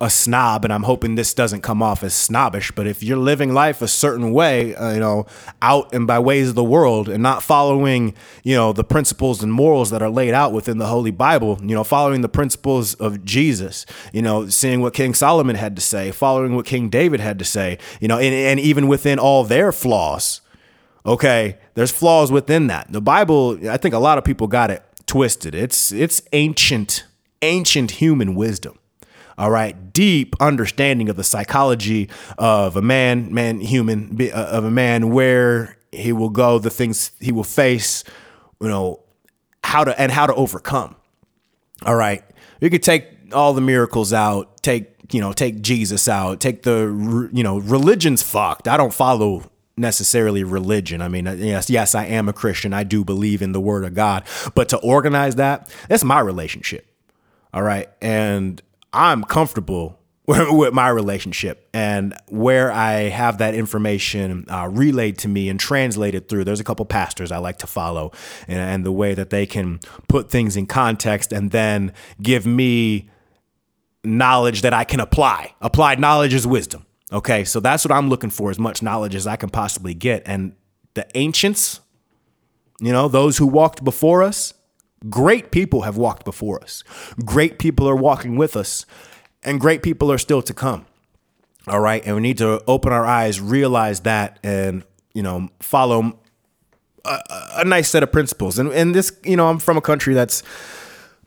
a 0.00 0.10
snob. 0.10 0.64
And 0.64 0.72
I'm 0.72 0.82
hoping 0.82 1.14
this 1.14 1.32
doesn't 1.34 1.62
come 1.62 1.82
off 1.82 2.02
as 2.02 2.14
snobbish. 2.14 2.70
But 2.70 2.86
if 2.86 3.02
you're 3.02 3.16
living 3.16 3.52
life 3.54 3.80
a 3.82 3.88
certain 3.88 4.32
way, 4.32 4.74
uh, 4.74 4.92
you 4.92 5.00
know, 5.00 5.26
out 5.62 5.94
and 5.94 6.06
by 6.06 6.18
ways 6.18 6.50
of 6.50 6.54
the 6.54 6.64
world, 6.64 7.08
and 7.08 7.22
not 7.22 7.42
following, 7.42 8.14
you 8.42 8.54
know, 8.54 8.72
the 8.72 8.84
principles 8.84 9.42
and 9.42 9.52
morals 9.52 9.90
that 9.90 10.02
are 10.02 10.10
laid 10.10 10.34
out 10.34 10.52
within 10.52 10.78
the 10.78 10.86
Holy 10.86 11.10
Bible, 11.10 11.58
you 11.62 11.74
know, 11.74 11.84
following 11.84 12.20
the 12.20 12.28
principles 12.28 12.94
of 12.94 13.24
Jesus, 13.24 13.86
you 14.12 14.22
know, 14.22 14.48
seeing 14.48 14.80
what 14.80 14.94
King 14.94 15.14
Solomon 15.14 15.56
had 15.56 15.76
to 15.76 15.82
say, 15.82 16.10
following 16.10 16.54
what 16.54 16.66
King 16.66 16.88
David 16.88 17.20
had 17.20 17.38
to 17.38 17.44
say, 17.44 17.78
you 18.00 18.08
know, 18.08 18.18
and, 18.18 18.34
and 18.34 18.60
even 18.60 18.88
within 18.88 19.18
all 19.18 19.44
their 19.44 19.72
flaws 19.72 20.40
Okay, 21.06 21.58
there's 21.74 21.92
flaws 21.92 22.32
within 22.32 22.66
that. 22.66 22.90
The 22.90 23.00
Bible, 23.00 23.58
I 23.68 23.76
think 23.76 23.94
a 23.94 23.98
lot 23.98 24.18
of 24.18 24.24
people 24.24 24.48
got 24.48 24.70
it 24.70 24.82
twisted. 25.06 25.54
It's 25.54 25.92
it's 25.92 26.20
ancient 26.32 27.04
ancient 27.42 27.92
human 27.92 28.34
wisdom. 28.34 28.78
All 29.38 29.50
right, 29.50 29.92
deep 29.92 30.34
understanding 30.40 31.08
of 31.08 31.16
the 31.16 31.22
psychology 31.22 32.08
of 32.38 32.74
a 32.76 32.82
man, 32.82 33.32
man, 33.32 33.60
human, 33.60 34.18
uh, 34.20 34.34
of 34.34 34.64
a 34.64 34.70
man, 34.70 35.10
where 35.10 35.76
he 35.92 36.12
will 36.12 36.30
go, 36.30 36.58
the 36.58 36.70
things 36.70 37.12
he 37.20 37.32
will 37.32 37.44
face, 37.44 38.02
you 38.60 38.68
know, 38.68 39.00
how 39.62 39.84
to 39.84 39.98
and 40.00 40.10
how 40.10 40.26
to 40.26 40.34
overcome. 40.34 40.96
All 41.84 41.94
right, 41.94 42.24
you 42.60 42.68
could 42.70 42.82
take 42.82 43.06
all 43.32 43.52
the 43.52 43.60
miracles 43.60 44.12
out, 44.12 44.62
take 44.62 44.90
you 45.12 45.20
know, 45.20 45.32
take 45.32 45.60
Jesus 45.60 46.08
out, 46.08 46.40
take 46.40 46.62
the 46.62 47.28
you 47.32 47.44
know, 47.44 47.58
religion's 47.58 48.22
fucked. 48.22 48.66
I 48.66 48.76
don't 48.76 48.94
follow 48.94 49.50
necessarily 49.76 50.42
religion. 50.44 51.02
I 51.02 51.08
mean, 51.08 51.26
yes, 51.26 51.68
yes, 51.68 51.94
I 51.94 52.06
am 52.06 52.28
a 52.28 52.32
Christian. 52.32 52.72
I 52.72 52.84
do 52.84 53.04
believe 53.04 53.42
in 53.42 53.52
the 53.52 53.60
word 53.60 53.84
of 53.84 53.94
God, 53.94 54.24
but 54.54 54.68
to 54.70 54.78
organize 54.78 55.36
that, 55.36 55.68
that's 55.88 56.04
my 56.04 56.20
relationship. 56.20 56.86
All 57.52 57.62
right. 57.62 57.88
And 58.00 58.62
I'm 58.92 59.24
comfortable 59.24 59.98
with 60.26 60.72
my 60.72 60.88
relationship 60.88 61.68
and 61.72 62.14
where 62.28 62.72
I 62.72 63.08
have 63.10 63.38
that 63.38 63.54
information 63.54 64.46
uh, 64.50 64.68
relayed 64.68 65.18
to 65.18 65.28
me 65.28 65.48
and 65.48 65.60
translated 65.60 66.28
through. 66.28 66.44
There's 66.44 66.60
a 66.60 66.64
couple 66.64 66.84
pastors 66.84 67.30
I 67.30 67.38
like 67.38 67.58
to 67.58 67.66
follow 67.66 68.12
and, 68.48 68.58
and 68.58 68.84
the 68.84 68.92
way 68.92 69.14
that 69.14 69.30
they 69.30 69.46
can 69.46 69.78
put 70.08 70.30
things 70.30 70.56
in 70.56 70.66
context 70.66 71.32
and 71.32 71.50
then 71.50 71.92
give 72.20 72.44
me 72.44 73.10
knowledge 74.02 74.62
that 74.62 74.74
I 74.74 74.84
can 74.84 75.00
apply. 75.00 75.54
Applied 75.60 76.00
knowledge 76.00 76.34
is 76.34 76.46
wisdom. 76.46 76.85
Okay, 77.12 77.44
so 77.44 77.60
that's 77.60 77.84
what 77.84 77.92
I'm 77.92 78.08
looking 78.08 78.30
for 78.30 78.50
as 78.50 78.58
much 78.58 78.82
knowledge 78.82 79.14
as 79.14 79.26
I 79.26 79.36
can 79.36 79.48
possibly 79.48 79.94
get. 79.94 80.22
And 80.26 80.56
the 80.94 81.06
ancients, 81.14 81.80
you 82.80 82.92
know, 82.92 83.06
those 83.06 83.38
who 83.38 83.46
walked 83.46 83.84
before 83.84 84.24
us, 84.24 84.54
great 85.08 85.52
people 85.52 85.82
have 85.82 85.96
walked 85.96 86.24
before 86.24 86.60
us. 86.62 86.82
Great 87.24 87.58
people 87.58 87.88
are 87.88 87.94
walking 87.94 88.36
with 88.36 88.56
us, 88.56 88.86
and 89.44 89.60
great 89.60 89.82
people 89.82 90.10
are 90.10 90.18
still 90.18 90.42
to 90.42 90.52
come. 90.52 90.86
All 91.68 91.80
right, 91.80 92.04
and 92.04 92.16
we 92.16 92.22
need 92.22 92.38
to 92.38 92.62
open 92.66 92.92
our 92.92 93.06
eyes, 93.06 93.40
realize 93.40 94.00
that, 94.00 94.38
and, 94.42 94.84
you 95.14 95.22
know, 95.22 95.48
follow 95.60 96.18
a, 97.04 97.18
a 97.56 97.64
nice 97.64 97.88
set 97.88 98.02
of 98.02 98.10
principles. 98.10 98.58
And, 98.58 98.72
and 98.72 98.94
this, 98.94 99.16
you 99.24 99.36
know, 99.36 99.48
I'm 99.48 99.58
from 99.58 99.76
a 99.76 99.80
country 99.80 100.14
that's 100.14 100.42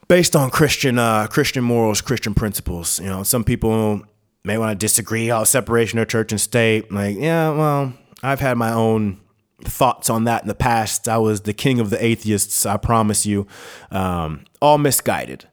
based 0.08 0.34
on 0.34 0.50
Christian 0.50 0.98
uh, 0.98 1.26
Christian 1.26 1.64
morals, 1.64 2.00
Christian 2.00 2.34
principles. 2.34 3.00
You 3.00 3.08
know, 3.08 3.22
some 3.22 3.44
people 3.44 4.02
may 4.44 4.58
want 4.58 4.78
to 4.78 4.86
disagree 4.86 5.30
on 5.30 5.44
separation 5.46 5.98
of 5.98 6.08
church 6.08 6.32
and 6.32 6.40
state. 6.40 6.90
Like, 6.92 7.16
yeah, 7.16 7.50
well, 7.50 7.92
I've 8.22 8.40
had 8.40 8.56
my 8.56 8.72
own 8.72 9.20
thoughts 9.62 10.08
on 10.08 10.24
that 10.24 10.42
in 10.42 10.48
the 10.48 10.54
past. 10.54 11.08
I 11.08 11.18
was 11.18 11.42
the 11.42 11.52
king 11.52 11.80
of 11.80 11.90
the 11.90 12.02
atheists, 12.02 12.64
I 12.64 12.76
promise 12.76 13.26
you. 13.26 13.46
Um, 13.90 14.44
all 14.60 14.78
misguided, 14.78 15.48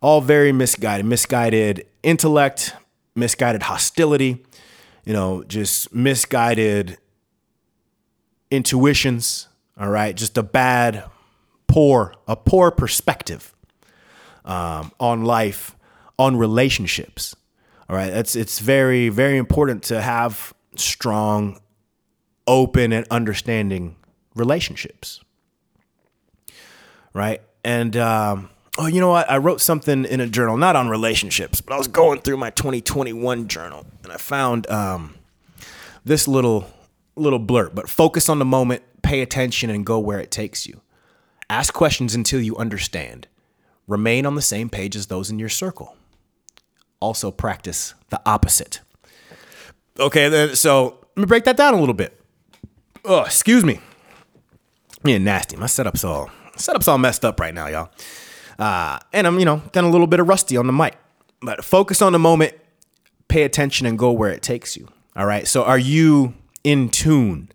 all 0.00 0.20
very 0.20 0.52
misguided, 0.52 1.06
misguided 1.06 1.86
intellect, 2.02 2.74
misguided 3.14 3.64
hostility, 3.64 4.44
you 5.04 5.12
know, 5.12 5.42
just 5.44 5.94
misguided 5.94 6.98
intuitions. 8.50 9.48
All 9.80 9.88
right, 9.88 10.16
just 10.16 10.36
a 10.36 10.42
bad, 10.42 11.04
poor, 11.68 12.14
a 12.26 12.34
poor 12.34 12.70
perspective 12.72 13.54
um, 14.44 14.90
on 14.98 15.24
life, 15.24 15.76
on 16.18 16.36
relationships. 16.36 17.36
All 17.88 17.96
right, 17.96 18.12
it's 18.12 18.36
it's 18.36 18.58
very 18.58 19.08
very 19.08 19.38
important 19.38 19.82
to 19.84 20.00
have 20.00 20.52
strong, 20.76 21.60
open, 22.46 22.92
and 22.92 23.06
understanding 23.10 23.96
relationships. 24.34 25.20
Right. 27.14 27.42
And, 27.64 27.96
um, 27.96 28.50
oh, 28.78 28.86
you 28.86 29.00
know 29.00 29.10
what? 29.10 29.30
I 29.30 29.38
wrote 29.38 29.60
something 29.60 30.04
in 30.04 30.20
a 30.20 30.26
journal, 30.26 30.56
not 30.56 30.76
on 30.76 30.88
relationships, 30.88 31.60
but 31.60 31.74
I 31.74 31.78
was 31.78 31.88
going 31.88 32.20
through 32.20 32.36
my 32.36 32.50
2021 32.50 33.48
journal 33.48 33.86
and 34.04 34.12
I 34.12 34.16
found 34.16 34.70
um, 34.70 35.16
this 36.04 36.28
little 36.28 36.70
little 37.16 37.40
blurb. 37.40 37.74
But 37.74 37.90
focus 37.90 38.28
on 38.28 38.38
the 38.38 38.44
moment, 38.44 38.82
pay 39.02 39.20
attention, 39.20 39.70
and 39.70 39.84
go 39.84 39.98
where 39.98 40.20
it 40.20 40.30
takes 40.30 40.66
you. 40.66 40.80
Ask 41.50 41.74
questions 41.74 42.14
until 42.14 42.40
you 42.40 42.56
understand. 42.56 43.26
Remain 43.88 44.24
on 44.24 44.34
the 44.34 44.42
same 44.42 44.68
page 44.70 44.94
as 44.94 45.06
those 45.06 45.30
in 45.30 45.38
your 45.38 45.48
circle. 45.48 45.96
Also, 47.00 47.30
practice 47.30 47.94
the 48.10 48.20
opposite. 48.26 48.80
Okay, 49.98 50.28
then, 50.28 50.56
so 50.56 50.98
let 51.16 51.18
me 51.18 51.26
break 51.26 51.44
that 51.44 51.56
down 51.56 51.74
a 51.74 51.80
little 51.80 51.94
bit. 51.94 52.20
Oh, 53.04 53.22
excuse 53.22 53.64
me. 53.64 53.80
Yeah, 55.04 55.18
nasty. 55.18 55.56
My 55.56 55.66
setup's 55.66 56.04
all 56.04 56.30
setup's 56.56 56.88
all 56.88 56.98
messed 56.98 57.24
up 57.24 57.40
right 57.40 57.54
now, 57.54 57.66
y'all. 57.68 57.90
Uh, 58.58 58.98
and 59.12 59.26
I'm, 59.26 59.38
you 59.38 59.44
know, 59.44 59.62
getting 59.72 59.88
a 59.88 59.92
little 59.92 60.06
bit 60.06 60.20
of 60.20 60.28
rusty 60.28 60.56
on 60.56 60.66
the 60.66 60.72
mic. 60.72 60.96
But 61.40 61.64
focus 61.64 62.02
on 62.02 62.12
the 62.12 62.18
moment, 62.18 62.54
pay 63.28 63.44
attention, 63.44 63.86
and 63.86 63.98
go 63.98 64.10
where 64.10 64.30
it 64.30 64.42
takes 64.42 64.76
you. 64.76 64.88
All 65.14 65.26
right. 65.26 65.46
So, 65.46 65.62
are 65.64 65.78
you 65.78 66.34
in 66.64 66.88
tune 66.88 67.50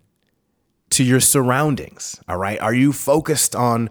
to 0.90 1.04
your 1.04 1.20
surroundings? 1.20 2.20
All 2.28 2.38
right. 2.38 2.58
Are 2.60 2.74
you 2.74 2.92
focused 2.92 3.54
on 3.54 3.90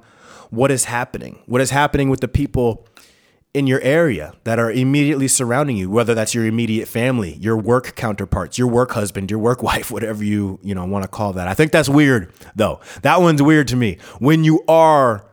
what 0.49 0.71
is 0.71 0.85
happening? 0.85 1.41
What 1.45 1.61
is 1.61 1.69
happening 1.69 2.09
with 2.09 2.21
the 2.21 2.27
people 2.27 2.87
in 3.53 3.67
your 3.67 3.79
area 3.81 4.33
that 4.45 4.57
are 4.57 4.71
immediately 4.71 5.27
surrounding 5.27 5.77
you, 5.77 5.89
whether 5.89 6.15
that's 6.15 6.33
your 6.33 6.45
immediate 6.45 6.87
family, 6.87 7.35
your 7.35 7.55
work 7.55 7.95
counterparts, 7.95 8.57
your 8.57 8.67
work 8.67 8.91
husband, 8.93 9.29
your 9.29 9.39
work 9.39 9.61
wife, 9.63 9.91
whatever 9.91 10.23
you, 10.23 10.59
you 10.63 10.73
know, 10.73 10.85
want 10.85 11.03
to 11.03 11.07
call 11.07 11.33
that. 11.33 11.47
I 11.47 11.53
think 11.53 11.71
that's 11.71 11.89
weird 11.89 12.31
though. 12.55 12.79
That 13.03 13.21
one's 13.21 13.41
weird 13.41 13.67
to 13.69 13.75
me. 13.75 13.97
When 14.19 14.43
you 14.43 14.63
are 14.67 15.25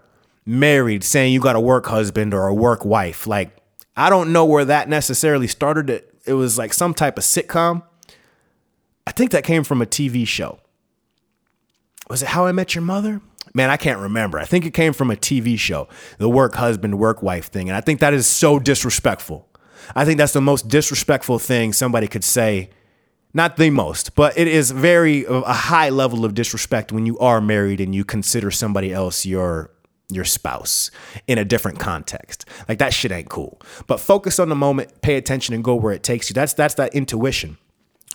married 0.44 1.04
saying 1.04 1.33
you 1.33 1.40
got 1.40 1.56
a 1.56 1.61
work 1.61 1.87
husband 1.87 2.35
or 2.35 2.46
a 2.46 2.54
work 2.54 2.85
wife, 2.85 3.26
like 3.26 3.56
I 3.96 4.11
don't 4.11 4.33
know 4.33 4.44
where 4.44 4.64
that 4.64 4.88
necessarily 4.88 5.46
started. 5.46 5.90
It, 5.90 6.14
it 6.26 6.35
was 6.35 6.59
like 6.59 6.74
some 6.74 6.94
type 6.94 7.16
of 7.16 7.24
sitcom. 7.24 7.83
I 9.06 9.12
think 9.12 9.30
that 9.30 9.44
came 9.44 9.64
from 9.64 9.80
a 9.80 9.87
TV 9.87 10.26
show. 10.26 10.61
Was 12.09 12.22
it 12.22 12.28
How 12.28 12.46
I 12.46 12.52
Met 12.52 12.74
Your 12.74 12.83
Mother? 12.83 13.20
Man, 13.54 13.70
I 13.70 13.76
can't 13.76 13.98
remember. 13.98 14.38
I 14.38 14.44
think 14.44 14.64
it 14.64 14.74
came 14.74 14.92
from 14.92 15.10
a 15.10 15.16
TV 15.16 15.58
show, 15.58 15.88
the 16.18 16.28
work 16.28 16.54
husband, 16.54 16.98
work 16.98 17.22
wife 17.22 17.50
thing. 17.50 17.68
And 17.68 17.76
I 17.76 17.80
think 17.80 18.00
that 18.00 18.14
is 18.14 18.26
so 18.26 18.58
disrespectful. 18.58 19.48
I 19.94 20.04
think 20.04 20.18
that's 20.18 20.32
the 20.32 20.40
most 20.40 20.68
disrespectful 20.68 21.38
thing 21.38 21.72
somebody 21.72 22.06
could 22.06 22.24
say. 22.24 22.70
Not 23.32 23.56
the 23.56 23.70
most, 23.70 24.16
but 24.16 24.36
it 24.36 24.48
is 24.48 24.72
very 24.72 25.24
a 25.24 25.42
high 25.42 25.90
level 25.90 26.24
of 26.24 26.34
disrespect 26.34 26.90
when 26.90 27.06
you 27.06 27.16
are 27.20 27.40
married 27.40 27.80
and 27.80 27.94
you 27.94 28.04
consider 28.04 28.50
somebody 28.50 28.92
else 28.92 29.24
your 29.24 29.70
your 30.10 30.24
spouse 30.24 30.90
in 31.28 31.38
a 31.38 31.44
different 31.44 31.78
context. 31.78 32.44
Like 32.68 32.78
that 32.78 32.92
shit 32.92 33.12
ain't 33.12 33.28
cool. 33.28 33.60
But 33.86 34.00
focus 34.00 34.40
on 34.40 34.48
the 34.48 34.56
moment, 34.56 35.00
pay 35.02 35.14
attention 35.14 35.54
and 35.54 35.62
go 35.62 35.76
where 35.76 35.92
it 35.92 36.02
takes 36.02 36.28
you. 36.28 36.34
That's 36.34 36.54
that's 36.54 36.74
that 36.74 36.92
intuition. 36.92 37.56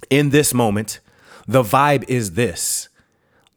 In 0.09 0.31
this 0.31 0.53
moment, 0.53 0.99
the 1.47 1.63
vibe 1.63 2.03
is 2.09 2.33
this 2.33 2.89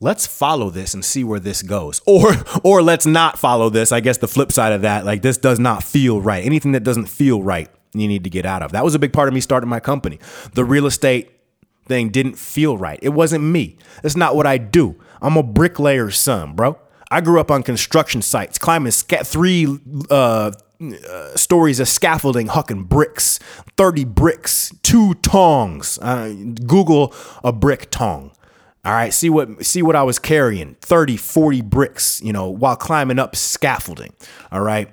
let's 0.00 0.26
follow 0.26 0.70
this 0.70 0.94
and 0.94 1.04
see 1.04 1.24
where 1.24 1.40
this 1.40 1.62
goes. 1.62 2.00
Or 2.08 2.34
or 2.64 2.82
let's 2.82 3.06
not 3.06 3.38
follow 3.38 3.68
this. 3.70 3.92
I 3.92 4.00
guess 4.00 4.18
the 4.18 4.28
flip 4.28 4.50
side 4.50 4.72
of 4.72 4.82
that 4.82 5.04
like 5.04 5.22
this 5.22 5.36
does 5.36 5.58
not 5.58 5.82
feel 5.84 6.20
right. 6.20 6.44
Anything 6.44 6.72
that 6.72 6.82
doesn't 6.84 7.06
feel 7.06 7.42
right 7.42 7.68
you 7.94 8.08
need 8.08 8.24
to 8.24 8.30
get 8.30 8.44
out 8.46 8.62
of. 8.62 8.72
That 8.72 8.84
was 8.84 8.94
a 8.94 8.98
big 8.98 9.12
part 9.12 9.28
of 9.28 9.34
me 9.34 9.40
starting 9.40 9.68
my 9.68 9.80
company. 9.80 10.18
The 10.54 10.64
real 10.64 10.86
estate 10.86 11.30
thing 11.86 12.10
didn't 12.10 12.38
feel 12.38 12.76
right. 12.76 12.98
It 13.02 13.10
wasn't 13.10 13.44
me. 13.44 13.78
It's 14.04 14.16
not 14.16 14.36
what 14.36 14.46
i 14.46 14.58
do. 14.58 14.96
I'm 15.22 15.36
a 15.36 15.42
bricklayer's 15.42 16.18
son 16.18 16.54
bro. 16.54 16.78
I 17.10 17.20
grew 17.20 17.40
up 17.40 17.50
on 17.50 17.62
construction 17.62 18.20
sites 18.22 18.58
climbing 18.58 18.92
sca- 18.92 19.24
three 19.24 19.78
uh, 20.10 20.52
uh, 20.80 21.36
stories 21.36 21.80
of 21.80 21.88
scaffolding, 21.88 22.48
hucking 22.48 22.88
bricks, 22.88 23.38
30 23.76 24.04
bricks, 24.04 24.72
two 24.82 25.14
tongs. 25.14 25.98
Uh, 26.00 26.34
Google 26.66 27.14
a 27.42 27.52
brick 27.52 27.90
tong. 27.90 28.32
All 28.88 28.94
right, 28.94 29.12
see 29.12 29.28
what 29.28 29.66
see 29.66 29.82
what 29.82 29.96
I 29.96 30.02
was 30.02 30.18
carrying, 30.18 30.74
30, 30.80 31.18
40 31.18 31.60
bricks, 31.60 32.22
you 32.22 32.32
know, 32.32 32.48
while 32.48 32.74
climbing 32.74 33.18
up 33.18 33.36
scaffolding. 33.36 34.14
All 34.50 34.62
right. 34.62 34.88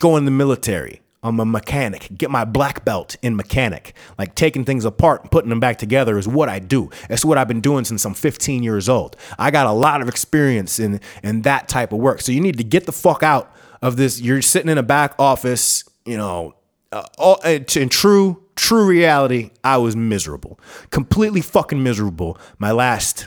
Go 0.00 0.16
in 0.16 0.24
the 0.24 0.32
military. 0.32 1.00
I'm 1.22 1.38
a 1.38 1.44
mechanic. 1.44 2.08
Get 2.18 2.28
my 2.28 2.44
black 2.44 2.84
belt 2.84 3.14
in 3.22 3.36
mechanic. 3.36 3.94
Like 4.18 4.34
taking 4.34 4.64
things 4.64 4.84
apart 4.84 5.20
and 5.20 5.30
putting 5.30 5.50
them 5.50 5.60
back 5.60 5.78
together 5.78 6.18
is 6.18 6.26
what 6.26 6.48
I 6.48 6.58
do. 6.58 6.90
That's 7.08 7.24
what 7.24 7.38
I've 7.38 7.46
been 7.46 7.60
doing 7.60 7.84
since 7.84 8.04
I'm 8.04 8.14
15 8.14 8.64
years 8.64 8.88
old. 8.88 9.14
I 9.38 9.52
got 9.52 9.68
a 9.68 9.72
lot 9.72 10.02
of 10.02 10.08
experience 10.08 10.80
in 10.80 11.00
in 11.22 11.42
that 11.42 11.68
type 11.68 11.92
of 11.92 12.00
work. 12.00 12.20
So 12.20 12.32
you 12.32 12.40
need 12.40 12.58
to 12.58 12.64
get 12.64 12.86
the 12.86 12.92
fuck 12.92 13.22
out 13.22 13.54
of 13.80 13.96
this. 13.96 14.20
You're 14.20 14.42
sitting 14.42 14.68
in 14.68 14.76
a 14.78 14.82
back 14.82 15.14
office, 15.20 15.84
you 16.04 16.16
know, 16.16 16.56
uh, 16.92 17.04
all, 17.18 17.40
in 17.44 17.88
true 17.88 18.42
true 18.54 18.84
reality, 18.86 19.50
I 19.64 19.78
was 19.78 19.96
miserable, 19.96 20.60
completely 20.90 21.40
fucking 21.40 21.82
miserable. 21.82 22.38
My 22.58 22.70
last 22.70 23.26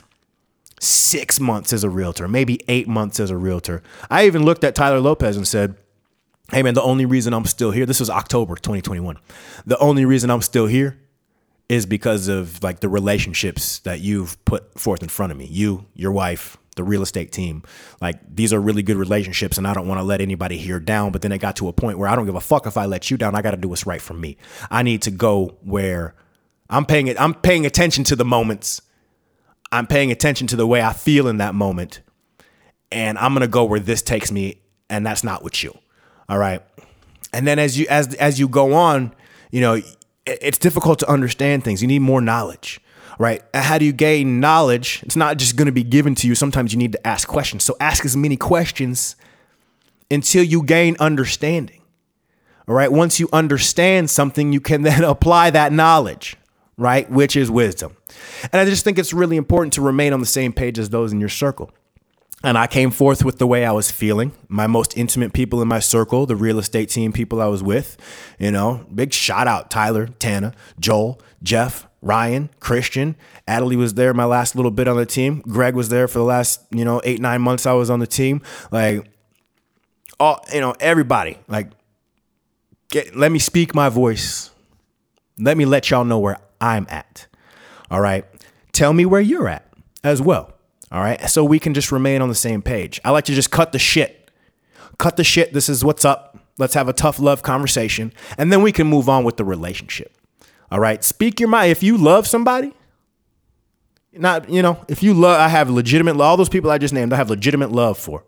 six 0.80 1.40
months 1.40 1.72
as 1.72 1.84
a 1.84 1.90
realtor, 1.90 2.28
maybe 2.28 2.60
eight 2.68 2.86
months 2.86 3.18
as 3.18 3.30
a 3.30 3.36
realtor. 3.36 3.82
I 4.10 4.26
even 4.26 4.44
looked 4.44 4.64
at 4.64 4.74
Tyler 4.74 5.00
Lopez 5.00 5.36
and 5.36 5.46
said, 5.46 5.76
Hey 6.52 6.62
man, 6.62 6.74
the 6.74 6.82
only 6.82 7.06
reason 7.06 7.34
I'm 7.34 7.44
still 7.44 7.72
here, 7.72 7.86
this 7.86 7.98
was 7.98 8.08
October 8.08 8.54
2021. 8.54 9.18
The 9.64 9.78
only 9.78 10.04
reason 10.04 10.30
I'm 10.30 10.42
still 10.42 10.66
here 10.66 10.98
is 11.68 11.86
because 11.86 12.28
of 12.28 12.62
like 12.62 12.78
the 12.80 12.88
relationships 12.88 13.80
that 13.80 14.00
you've 14.00 14.42
put 14.44 14.78
forth 14.78 15.02
in 15.02 15.08
front 15.08 15.32
of 15.32 15.38
me. 15.38 15.46
You, 15.46 15.86
your 15.94 16.12
wife, 16.12 16.56
the 16.76 16.84
real 16.84 17.02
estate 17.02 17.32
team. 17.32 17.62
Like 18.00 18.20
these 18.34 18.52
are 18.52 18.60
really 18.60 18.82
good 18.82 18.96
relationships 18.96 19.58
and 19.58 19.66
I 19.66 19.74
don't 19.74 19.88
want 19.88 19.98
to 19.98 20.04
let 20.04 20.20
anybody 20.20 20.56
here 20.58 20.78
down. 20.78 21.10
But 21.10 21.22
then 21.22 21.32
it 21.32 21.38
got 21.38 21.56
to 21.56 21.68
a 21.68 21.72
point 21.72 21.98
where 21.98 22.08
I 22.08 22.14
don't 22.14 22.26
give 22.26 22.34
a 22.34 22.40
fuck 22.40 22.66
if 22.66 22.76
I 22.76 22.86
let 22.86 23.10
you 23.10 23.16
down. 23.16 23.34
I 23.34 23.42
got 23.42 23.50
to 23.50 23.56
do 23.56 23.68
what's 23.68 23.86
right 23.86 24.00
for 24.00 24.14
me. 24.14 24.36
I 24.70 24.82
need 24.82 25.02
to 25.02 25.10
go 25.10 25.56
where 25.62 26.14
I'm 26.70 26.84
paying 26.86 27.08
it. 27.08 27.20
I'm 27.20 27.34
paying 27.34 27.66
attention 27.66 28.04
to 28.04 28.16
the 28.16 28.24
moments. 28.24 28.82
I'm 29.72 29.86
paying 29.86 30.12
attention 30.12 30.46
to 30.48 30.56
the 30.56 30.66
way 30.66 30.82
I 30.82 30.92
feel 30.92 31.26
in 31.26 31.38
that 31.38 31.54
moment. 31.54 32.00
And 32.92 33.18
I'm 33.18 33.32
going 33.32 33.40
to 33.40 33.48
go 33.48 33.64
where 33.64 33.80
this 33.80 34.02
takes 34.02 34.30
me. 34.30 34.62
And 34.88 35.04
that's 35.04 35.24
not 35.24 35.42
with 35.42 35.64
you. 35.64 35.76
All 36.28 36.38
right. 36.38 36.62
And 37.32 37.46
then 37.46 37.58
as 37.58 37.78
you, 37.78 37.86
as, 37.88 38.14
as 38.14 38.38
you 38.38 38.48
go 38.48 38.74
on, 38.74 39.12
you 39.50 39.60
know, 39.60 39.80
it's 40.26 40.58
difficult 40.58 41.00
to 41.00 41.10
understand 41.10 41.64
things. 41.64 41.82
You 41.82 41.88
need 41.88 42.00
more 42.00 42.20
knowledge 42.20 42.80
right? 43.18 43.42
How 43.54 43.78
do 43.78 43.84
you 43.84 43.92
gain 43.92 44.40
knowledge? 44.40 45.02
It's 45.02 45.16
not 45.16 45.38
just 45.38 45.56
going 45.56 45.66
to 45.66 45.72
be 45.72 45.84
given 45.84 46.14
to 46.16 46.28
you. 46.28 46.34
Sometimes 46.34 46.72
you 46.72 46.78
need 46.78 46.92
to 46.92 47.06
ask 47.06 47.26
questions. 47.26 47.64
So 47.64 47.76
ask 47.80 48.04
as 48.04 48.16
many 48.16 48.36
questions 48.36 49.16
until 50.10 50.44
you 50.44 50.62
gain 50.62 50.96
understanding. 51.00 51.82
All 52.68 52.74
right. 52.74 52.90
Once 52.90 53.20
you 53.20 53.28
understand 53.32 54.10
something, 54.10 54.52
you 54.52 54.60
can 54.60 54.82
then 54.82 55.04
apply 55.04 55.50
that 55.50 55.72
knowledge, 55.72 56.36
right? 56.76 57.08
Which 57.10 57.36
is 57.36 57.50
wisdom. 57.50 57.96
And 58.52 58.60
I 58.60 58.64
just 58.64 58.84
think 58.84 58.98
it's 58.98 59.12
really 59.12 59.36
important 59.36 59.72
to 59.74 59.82
remain 59.82 60.12
on 60.12 60.20
the 60.20 60.26
same 60.26 60.52
page 60.52 60.78
as 60.78 60.90
those 60.90 61.12
in 61.12 61.20
your 61.20 61.28
circle. 61.28 61.70
And 62.44 62.58
I 62.58 62.66
came 62.66 62.90
forth 62.90 63.24
with 63.24 63.38
the 63.38 63.46
way 63.46 63.64
I 63.64 63.72
was 63.72 63.90
feeling. 63.90 64.32
My 64.48 64.66
most 64.66 64.96
intimate 64.96 65.32
people 65.32 65.62
in 65.62 65.68
my 65.68 65.78
circle, 65.78 66.26
the 66.26 66.36
real 66.36 66.58
estate 66.58 66.90
team 66.90 67.12
people 67.12 67.40
I 67.40 67.46
was 67.46 67.62
with, 67.62 67.96
you 68.38 68.50
know, 68.50 68.86
big 68.94 69.14
shout 69.14 69.48
out 69.48 69.70
Tyler, 69.70 70.06
Tana, 70.06 70.52
Joel, 70.78 71.20
Jeff, 71.42 71.88
Ryan, 72.06 72.50
Christian, 72.60 73.16
Adelie 73.48 73.76
was 73.76 73.94
there 73.94 74.14
my 74.14 74.24
last 74.24 74.54
little 74.54 74.70
bit 74.70 74.86
on 74.86 74.96
the 74.96 75.04
team. 75.04 75.42
Greg 75.48 75.74
was 75.74 75.88
there 75.88 76.06
for 76.06 76.18
the 76.18 76.24
last, 76.24 76.60
you 76.70 76.84
know, 76.84 77.00
eight, 77.04 77.20
nine 77.20 77.42
months 77.42 77.66
I 77.66 77.72
was 77.72 77.90
on 77.90 77.98
the 77.98 78.06
team. 78.06 78.42
Like, 78.70 79.04
all, 80.20 80.44
you 80.54 80.60
know, 80.60 80.74
everybody, 80.78 81.38
like, 81.48 81.70
get, 82.90 83.16
let 83.16 83.32
me 83.32 83.40
speak 83.40 83.74
my 83.74 83.88
voice. 83.88 84.50
Let 85.36 85.56
me 85.56 85.64
let 85.64 85.90
y'all 85.90 86.04
know 86.04 86.20
where 86.20 86.38
I'm 86.60 86.86
at. 86.88 87.26
All 87.90 88.00
right. 88.00 88.24
Tell 88.72 88.92
me 88.92 89.04
where 89.04 89.20
you're 89.20 89.48
at 89.48 89.66
as 90.04 90.22
well. 90.22 90.52
All 90.92 91.00
right. 91.00 91.20
So 91.28 91.44
we 91.44 91.58
can 91.58 91.74
just 91.74 91.90
remain 91.90 92.22
on 92.22 92.28
the 92.28 92.34
same 92.34 92.62
page. 92.62 93.00
I 93.04 93.10
like 93.10 93.24
to 93.24 93.34
just 93.34 93.50
cut 93.50 93.72
the 93.72 93.78
shit. 93.78 94.30
Cut 94.98 95.16
the 95.16 95.24
shit. 95.24 95.52
This 95.52 95.68
is 95.68 95.84
what's 95.84 96.04
up. 96.04 96.38
Let's 96.56 96.74
have 96.74 96.88
a 96.88 96.92
tough 96.92 97.18
love 97.18 97.42
conversation. 97.42 98.12
And 98.38 98.50
then 98.52 98.62
we 98.62 98.72
can 98.72 98.86
move 98.86 99.08
on 99.08 99.24
with 99.24 99.36
the 99.36 99.44
relationship. 99.44 100.15
All 100.70 100.80
right. 100.80 101.02
Speak 101.02 101.40
your 101.40 101.48
mind. 101.48 101.70
If 101.70 101.82
you 101.82 101.96
love 101.96 102.26
somebody, 102.26 102.72
not, 104.12 104.48
you 104.48 104.62
know, 104.62 104.84
if 104.88 105.02
you 105.02 105.14
love, 105.14 105.38
I 105.38 105.48
have 105.48 105.70
legitimate, 105.70 106.16
love. 106.16 106.26
all 106.26 106.36
those 106.36 106.48
people 106.48 106.70
I 106.70 106.78
just 106.78 106.94
named, 106.94 107.12
I 107.12 107.16
have 107.16 107.30
legitimate 107.30 107.70
love 107.70 107.98
for. 107.98 108.24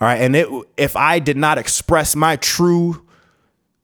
All 0.00 0.08
right. 0.08 0.20
And 0.20 0.36
it, 0.36 0.48
if 0.76 0.96
I 0.96 1.18
did 1.18 1.36
not 1.36 1.58
express 1.58 2.14
my 2.14 2.36
true 2.36 3.06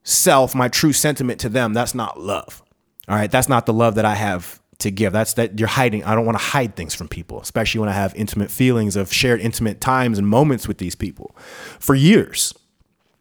self, 0.02 0.54
my 0.54 0.68
true 0.68 0.92
sentiment 0.92 1.40
to 1.40 1.48
them, 1.48 1.72
that's 1.72 1.94
not 1.94 2.20
love. 2.20 2.62
All 3.08 3.16
right. 3.16 3.30
That's 3.30 3.48
not 3.48 3.66
the 3.66 3.72
love 3.72 3.94
that 3.96 4.04
I 4.04 4.14
have 4.14 4.60
to 4.78 4.90
give. 4.90 5.12
That's 5.12 5.34
that 5.34 5.58
you're 5.58 5.68
hiding. 5.68 6.04
I 6.04 6.14
don't 6.14 6.24
want 6.24 6.38
to 6.38 6.44
hide 6.44 6.76
things 6.76 6.94
from 6.94 7.08
people, 7.08 7.40
especially 7.40 7.80
when 7.80 7.88
I 7.88 7.92
have 7.92 8.14
intimate 8.14 8.50
feelings 8.50 8.96
of 8.96 9.12
shared 9.12 9.40
intimate 9.40 9.80
times 9.80 10.18
and 10.18 10.28
moments 10.28 10.68
with 10.68 10.78
these 10.78 10.94
people 10.94 11.36
for 11.78 11.94
years. 11.94 12.54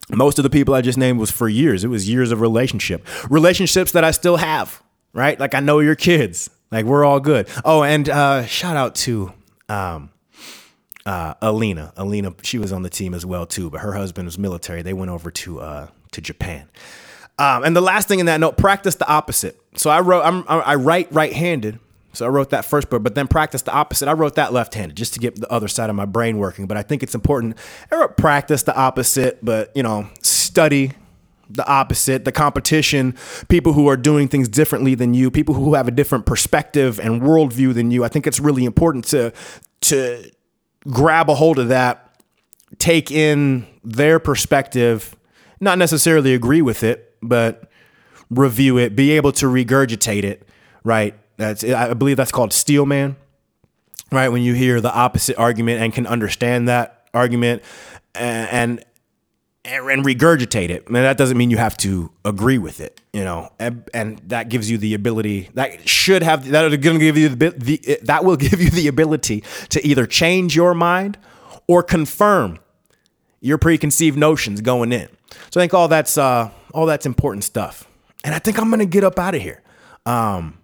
Most 0.09 0.39
of 0.39 0.43
the 0.43 0.49
people 0.49 0.73
I 0.73 0.81
just 0.81 0.97
named 0.97 1.19
was 1.19 1.31
for 1.31 1.49
years. 1.49 1.83
It 1.83 1.89
was 1.89 2.07
years 2.07 2.31
of 2.31 2.39
relationship. 2.39 3.05
Relationships 3.29 3.91
that 3.91 4.03
I 4.03 4.11
still 4.11 4.37
have, 4.37 4.81
right? 5.13 5.39
Like 5.39 5.53
I 5.53 5.59
know 5.59 5.79
your 5.79 5.95
kids. 5.95 6.49
Like 6.71 6.85
we're 6.85 7.03
all 7.05 7.19
good. 7.19 7.47
Oh, 7.65 7.83
and 7.83 8.07
uh, 8.09 8.45
shout 8.45 8.77
out 8.77 8.95
to 8.95 9.33
um, 9.69 10.09
uh, 11.05 11.33
Alina. 11.41 11.93
Alina, 11.97 12.33
she 12.41 12.57
was 12.57 12.71
on 12.71 12.83
the 12.83 12.89
team 12.89 13.13
as 13.13 13.25
well 13.25 13.45
too, 13.45 13.69
but 13.69 13.81
her 13.81 13.93
husband 13.93 14.27
was 14.27 14.37
military. 14.37 14.81
They 14.81 14.93
went 14.93 15.11
over 15.11 15.29
to 15.31 15.59
uh, 15.59 15.87
to 16.11 16.21
Japan. 16.21 16.69
Um, 17.39 17.63
and 17.63 17.75
the 17.75 17.81
last 17.81 18.07
thing 18.07 18.19
in 18.19 18.25
that 18.25 18.39
note, 18.39 18.57
practice 18.57 18.95
the 18.95 19.07
opposite. 19.07 19.59
So 19.75 19.91
I 19.91 19.99
wrote, 19.99 20.23
I'm, 20.23 20.43
I 20.47 20.73
write 20.73 21.11
right-handed. 21.11 21.79
So 22.17 22.25
I 22.25 22.29
wrote 22.29 22.49
that 22.49 22.65
first 22.65 22.89
book, 22.89 23.03
but 23.03 23.13
then 23.13 23.27
practice 23.27 23.61
the 23.61 23.71
opposite. 23.71 24.07
I 24.07 24.13
wrote 24.13 24.35
that 24.35 24.51
left-handed 24.51 24.97
just 24.97 25.13
to 25.13 25.19
get 25.19 25.35
the 25.35 25.51
other 25.51 25.67
side 25.67 25.89
of 25.89 25.95
my 25.95 26.05
brain 26.05 26.39
working. 26.39 26.65
But 26.65 26.75
I 26.75 26.81
think 26.81 27.03
it's 27.03 27.13
important. 27.13 27.55
I 27.91 27.95
wrote 27.95 28.17
practice 28.17 28.63
the 28.63 28.75
opposite, 28.75 29.43
but 29.45 29.71
you 29.75 29.83
know, 29.83 30.09
study 30.23 30.93
the 31.49 31.65
opposite, 31.67 32.25
the 32.25 32.31
competition, 32.31 33.15
people 33.49 33.73
who 33.73 33.87
are 33.87 33.95
doing 33.95 34.27
things 34.27 34.49
differently 34.49 34.95
than 34.95 35.13
you, 35.13 35.31
people 35.31 35.55
who 35.55 35.75
have 35.75 35.87
a 35.87 35.91
different 35.91 36.25
perspective 36.25 36.99
and 36.99 37.21
worldview 37.21 37.73
than 37.73 37.91
you. 37.91 38.03
I 38.03 38.07
think 38.09 38.27
it's 38.27 38.39
really 38.39 38.65
important 38.65 39.05
to 39.05 39.31
to 39.81 40.31
grab 40.89 41.29
a 41.29 41.35
hold 41.35 41.59
of 41.59 41.67
that, 41.67 42.19
take 42.79 43.11
in 43.11 43.67
their 43.83 44.19
perspective, 44.19 45.15
not 45.59 45.77
necessarily 45.77 46.33
agree 46.33 46.63
with 46.63 46.83
it, 46.83 47.15
but 47.21 47.69
review 48.29 48.77
it, 48.77 48.95
be 48.95 49.11
able 49.11 49.31
to 49.33 49.45
regurgitate 49.45 50.23
it, 50.23 50.47
right? 50.83 51.15
That's 51.37 51.63
I 51.63 51.93
believe 51.93 52.17
that's 52.17 52.31
called 52.31 52.51
steelman, 52.51 53.15
right? 54.11 54.29
When 54.29 54.41
you 54.41 54.53
hear 54.53 54.81
the 54.81 54.93
opposite 54.93 55.37
argument 55.37 55.81
and 55.81 55.93
can 55.93 56.07
understand 56.07 56.67
that 56.67 57.07
argument 57.13 57.63
and 58.15 58.83
and, 59.65 59.91
and 59.93 60.05
regurgitate 60.05 60.69
it. 60.69 60.87
That 60.87 61.17
doesn't 61.17 61.37
mean 61.37 61.51
you 61.51 61.57
have 61.57 61.77
to 61.77 62.11
agree 62.23 62.57
with 62.57 62.79
it, 62.79 63.01
you 63.13 63.23
know. 63.23 63.51
And, 63.59 63.87
and 63.93 64.19
that 64.27 64.49
gives 64.49 64.71
you 64.71 64.77
the 64.77 64.93
ability. 64.93 65.49
That 65.53 65.87
should 65.87 66.23
have 66.23 66.49
that 66.49 66.69
to 66.69 66.77
give 66.77 67.17
you 67.17 67.29
the, 67.29 67.49
the 67.49 67.99
that 68.03 68.23
will 68.23 68.37
give 68.37 68.61
you 68.61 68.69
the 68.69 68.87
ability 68.87 69.43
to 69.69 69.85
either 69.85 70.05
change 70.05 70.55
your 70.55 70.73
mind 70.73 71.17
or 71.67 71.83
confirm 71.83 72.59
your 73.41 73.57
preconceived 73.57 74.17
notions 74.17 74.61
going 74.61 74.91
in. 74.91 75.09
So 75.51 75.59
I 75.59 75.63
think 75.63 75.73
all 75.73 75.87
that's 75.87 76.17
uh, 76.17 76.49
all 76.73 76.85
that's 76.85 77.05
important 77.05 77.43
stuff. 77.43 77.87
And 78.23 78.33
I 78.33 78.39
think 78.39 78.59
I'm 78.59 78.69
gonna 78.69 78.85
get 78.85 79.03
up 79.03 79.19
out 79.19 79.35
of 79.35 79.41
here. 79.41 79.61
Um, 80.05 80.56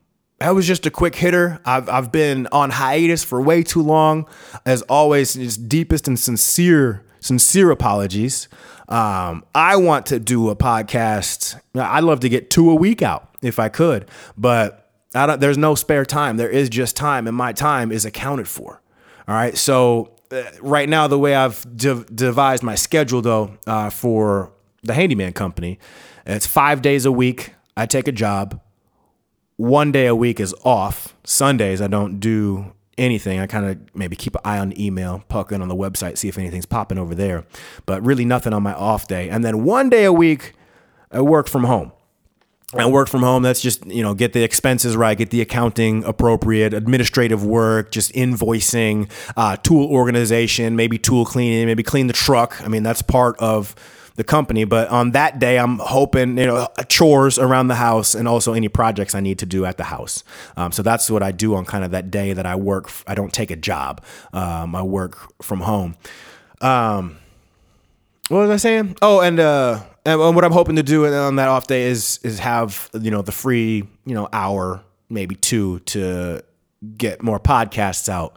that 0.43 0.53
was 0.53 0.67
just 0.67 0.85
a 0.85 0.91
quick 0.91 1.15
hitter. 1.15 1.61
I've 1.63 1.87
I've 1.87 2.11
been 2.11 2.49
on 2.51 2.69
hiatus 2.69 3.23
for 3.23 3.41
way 3.41 3.63
too 3.63 3.81
long. 3.81 4.27
As 4.65 4.81
always, 4.83 5.35
just 5.35 5.69
deepest 5.69 6.05
and 6.05 6.19
sincere 6.19 7.05
sincere 7.21 7.71
apologies. 7.71 8.49
Um, 8.89 9.45
I 9.55 9.77
want 9.77 10.05
to 10.07 10.19
do 10.19 10.49
a 10.49 10.55
podcast. 10.57 11.57
I'd 11.73 12.03
love 12.03 12.19
to 12.19 12.29
get 12.29 12.49
two 12.49 12.69
a 12.69 12.75
week 12.75 13.01
out 13.01 13.37
if 13.41 13.57
I 13.57 13.69
could, 13.69 14.09
but 14.37 14.91
I 15.15 15.27
don't, 15.27 15.39
there's 15.39 15.57
no 15.57 15.75
spare 15.75 16.03
time. 16.03 16.35
There 16.35 16.49
is 16.49 16.67
just 16.67 16.97
time, 16.97 17.25
and 17.25 17.37
my 17.37 17.53
time 17.53 17.93
is 17.93 18.03
accounted 18.03 18.49
for. 18.49 18.81
All 19.29 19.35
right. 19.35 19.57
So 19.57 20.13
uh, 20.29 20.43
right 20.61 20.89
now, 20.89 21.07
the 21.07 21.17
way 21.17 21.35
I've 21.35 21.65
de- 21.77 22.03
devised 22.03 22.63
my 22.63 22.75
schedule, 22.75 23.21
though, 23.21 23.57
uh, 23.65 23.89
for 23.89 24.51
the 24.83 24.93
handyman 24.93 25.31
company, 25.31 25.79
it's 26.25 26.45
five 26.45 26.81
days 26.81 27.05
a 27.05 27.13
week. 27.13 27.53
I 27.77 27.85
take 27.85 28.09
a 28.09 28.11
job. 28.11 28.59
One 29.63 29.93
day 29.93 30.07
a 30.07 30.15
week 30.15 30.41
is 30.41 30.53
off. 30.65 31.15
Sundays 31.23 31.81
I 31.81 31.87
don't 31.87 32.19
do 32.19 32.73
anything. 32.97 33.39
I 33.39 33.47
kind 33.47 33.65
of 33.65 33.95
maybe 33.95 34.13
keep 34.13 34.35
an 34.35 34.41
eye 34.43 34.57
on 34.57 34.77
email, 34.77 35.23
poke 35.29 35.53
in 35.53 35.61
on 35.61 35.69
the 35.69 35.75
website, 35.75 36.17
see 36.17 36.27
if 36.27 36.37
anything's 36.37 36.65
popping 36.65 36.97
over 36.97 37.15
there. 37.15 37.45
But 37.85 38.03
really 38.03 38.25
nothing 38.25 38.51
on 38.51 38.61
my 38.61 38.73
off 38.73 39.07
day. 39.07 39.29
And 39.29 39.41
then 39.41 39.63
one 39.63 39.89
day 39.89 40.03
a 40.03 40.11
week, 40.11 40.51
I 41.13 41.21
work 41.21 41.47
from 41.47 41.63
home. 41.63 41.93
And 42.73 42.91
work 42.91 43.07
from 43.07 43.21
home, 43.21 43.41
that's 43.41 43.61
just, 43.61 43.85
you 43.85 44.03
know, 44.03 44.13
get 44.13 44.33
the 44.33 44.43
expenses 44.43 44.97
right, 44.97 45.17
get 45.17 45.29
the 45.29 45.39
accounting 45.39 46.03
appropriate, 46.03 46.73
administrative 46.73 47.45
work, 47.45 47.89
just 47.89 48.11
invoicing, 48.11 49.09
uh, 49.37 49.55
tool 49.55 49.87
organization, 49.89 50.75
maybe 50.75 50.97
tool 50.97 51.23
cleaning, 51.23 51.67
maybe 51.67 51.83
clean 51.83 52.07
the 52.07 52.13
truck. 52.13 52.61
I 52.61 52.67
mean, 52.67 52.83
that's 52.83 53.01
part 53.01 53.37
of 53.39 53.75
the 54.15 54.23
company. 54.23 54.63
But 54.65 54.89
on 54.89 55.11
that 55.11 55.39
day, 55.39 55.57
I'm 55.57 55.79
hoping, 55.79 56.37
you 56.37 56.45
know, 56.45 56.67
chores 56.87 57.39
around 57.39 57.67
the 57.67 57.75
house 57.75 58.15
and 58.15 58.27
also 58.27 58.53
any 58.53 58.69
projects 58.69 59.15
I 59.15 59.19
need 59.19 59.39
to 59.39 59.45
do 59.45 59.65
at 59.65 59.77
the 59.77 59.85
house. 59.85 60.23
Um, 60.57 60.71
so 60.71 60.83
that's 60.83 61.09
what 61.09 61.23
I 61.23 61.31
do 61.31 61.55
on 61.55 61.65
kind 61.65 61.83
of 61.83 61.91
that 61.91 62.11
day 62.11 62.33
that 62.33 62.45
I 62.45 62.55
work. 62.55 62.91
I 63.07 63.15
don't 63.15 63.33
take 63.33 63.51
a 63.51 63.55
job. 63.55 64.03
Um, 64.31 64.75
I 64.75 64.81
work 64.83 65.17
from 65.41 65.61
home. 65.61 65.95
Um, 66.61 67.17
what 68.29 68.39
was 68.39 68.49
I 68.49 68.57
saying? 68.57 68.97
Oh, 69.01 69.19
and, 69.19 69.39
uh, 69.39 69.81
and 70.05 70.35
what 70.35 70.43
I'm 70.43 70.51
hoping 70.51 70.75
to 70.75 70.83
do 70.83 71.05
on 71.05 71.37
that 71.37 71.47
off 71.47 71.67
day 71.67 71.83
is 71.83 72.19
is 72.23 72.39
have 72.39 72.89
you 72.99 73.11
know 73.11 73.21
the 73.21 73.31
free 73.31 73.87
you 74.05 74.13
know 74.13 74.27
hour 74.33 74.83
maybe 75.09 75.35
two 75.35 75.79
to 75.79 76.43
get 76.97 77.23
more 77.23 77.39
podcasts 77.39 78.09
out 78.09 78.35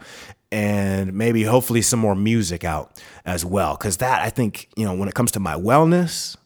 and 0.53 1.13
maybe 1.13 1.43
hopefully 1.43 1.83
some 1.83 2.01
more 2.01 2.15
music 2.15 2.65
out 2.65 3.03
as 3.25 3.45
well. 3.45 3.77
Cause 3.77 3.99
that 3.99 4.23
I 4.23 4.31
think, 4.31 4.69
you 4.77 4.85
know, 4.85 4.95
when 4.95 5.09
it 5.09 5.15
comes 5.15 5.33
to 5.33 5.41
my 5.41 5.55
wellness, 5.55 6.37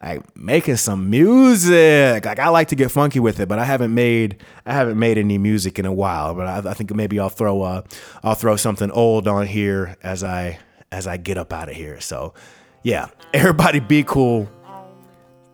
I 0.00 0.20
making 0.34 0.76
some 0.76 1.08
music. 1.08 2.24
Like 2.24 2.38
I 2.38 2.48
like 2.48 2.68
to 2.68 2.76
get 2.76 2.90
funky 2.90 3.18
with 3.18 3.40
it, 3.40 3.48
but 3.48 3.58
I 3.58 3.64
haven't 3.64 3.94
made 3.94 4.42
I 4.66 4.74
haven't 4.74 4.98
made 4.98 5.16
any 5.16 5.38
music 5.38 5.78
in 5.78 5.86
a 5.86 5.92
while. 5.92 6.34
But 6.34 6.46
I, 6.46 6.70
I 6.70 6.74
think 6.74 6.94
maybe 6.94 7.18
I'll 7.18 7.30
throw 7.30 7.62
uh 7.62 7.82
I'll 8.22 8.34
throw 8.34 8.56
something 8.56 8.90
old 8.90 9.26
on 9.26 9.46
here 9.46 9.96
as 10.02 10.22
I 10.22 10.58
as 10.92 11.06
I 11.06 11.16
get 11.16 11.38
up 11.38 11.52
out 11.52 11.68
of 11.70 11.74
here. 11.74 12.00
So 12.00 12.34
yeah, 12.82 13.08
everybody 13.34 13.80
be 13.80 14.02
cool. 14.02 14.48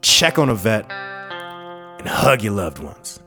Check 0.03 0.39
on 0.39 0.49
a 0.49 0.55
vet 0.55 0.91
and 0.91 2.09
hug 2.09 2.43
your 2.43 2.55
loved 2.55 2.81
ones. 2.81 3.21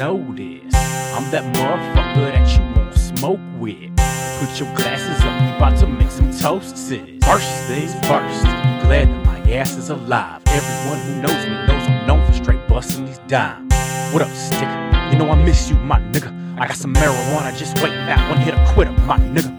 Know 0.00 0.16
this. 0.32 0.74
I'm 1.12 1.30
that 1.30 1.44
motherfucker 1.52 2.32
that 2.32 2.48
you 2.56 2.64
won't 2.74 2.94
smoke 2.94 3.40
with. 3.58 3.94
Put 4.40 4.58
your 4.58 4.74
glasses 4.74 5.22
up, 5.22 5.42
we 5.42 5.54
about 5.54 5.78
to 5.80 5.86
make 5.86 6.10
some 6.10 6.32
toasts. 6.32 6.88
First 6.88 7.68
things 7.68 7.92
first, 8.08 8.46
I'm 8.46 8.80
glad 8.86 9.08
that 9.08 9.26
my 9.26 9.38
ass 9.52 9.76
is 9.76 9.90
alive. 9.90 10.40
Everyone 10.46 10.98
who 11.00 11.20
knows 11.20 11.44
me 11.44 11.52
knows 11.66 11.86
I'm 11.86 12.06
known 12.06 12.26
for 12.26 12.32
straight 12.32 12.66
busting 12.66 13.04
these 13.04 13.18
dimes. 13.28 13.74
What 14.14 14.22
up, 14.22 14.30
stick? 14.30 14.70
You 15.12 15.18
know 15.18 15.28
I 15.28 15.34
miss 15.44 15.68
you, 15.68 15.76
my 15.76 16.00
nigga. 16.00 16.32
I 16.58 16.66
got 16.66 16.76
some 16.76 16.94
marijuana 16.94 17.54
just 17.54 17.76
waiting 17.82 17.98
out, 17.98 18.26
one 18.30 18.38
hit 18.38 18.54
a 18.54 18.72
quitter, 18.72 18.92
my 19.04 19.18
nigga. 19.18 19.52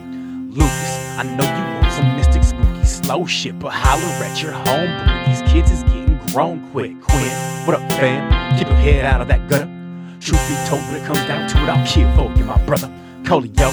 Lucas, 0.49 0.91
I 1.19 1.23
know 1.37 1.45
you 1.45 1.81
want 1.81 1.93
some 1.93 2.15
mystic, 2.17 2.43
spooky, 2.43 2.83
slow 2.83 3.27
shit, 3.27 3.59
but 3.59 3.73
holler 3.73 4.25
at 4.25 4.41
your 4.41 4.53
homeboy. 4.53 5.27
These 5.27 5.43
kids 5.51 5.69
is 5.69 5.83
getting 5.83 6.17
grown 6.31 6.67
quick. 6.71 6.99
Quinn, 6.99 7.31
what 7.67 7.79
up, 7.79 7.91
fam? 7.91 8.57
Keep 8.57 8.69
your 8.69 8.77
head 8.77 9.05
out 9.05 9.21
of 9.21 9.27
that 9.27 9.47
gutter. 9.47 9.80
Truth 10.21 10.47
be 10.49 10.69
told, 10.69 10.83
when 10.83 11.01
it 11.01 11.05
comes 11.07 11.17
down 11.25 11.49
to 11.49 11.57
it, 11.57 11.67
I'm 11.67 11.83
here 11.83 12.07
for 12.15 12.31
you, 12.37 12.45
my 12.45 12.63
brother. 12.63 12.87
Colio, 13.23 13.71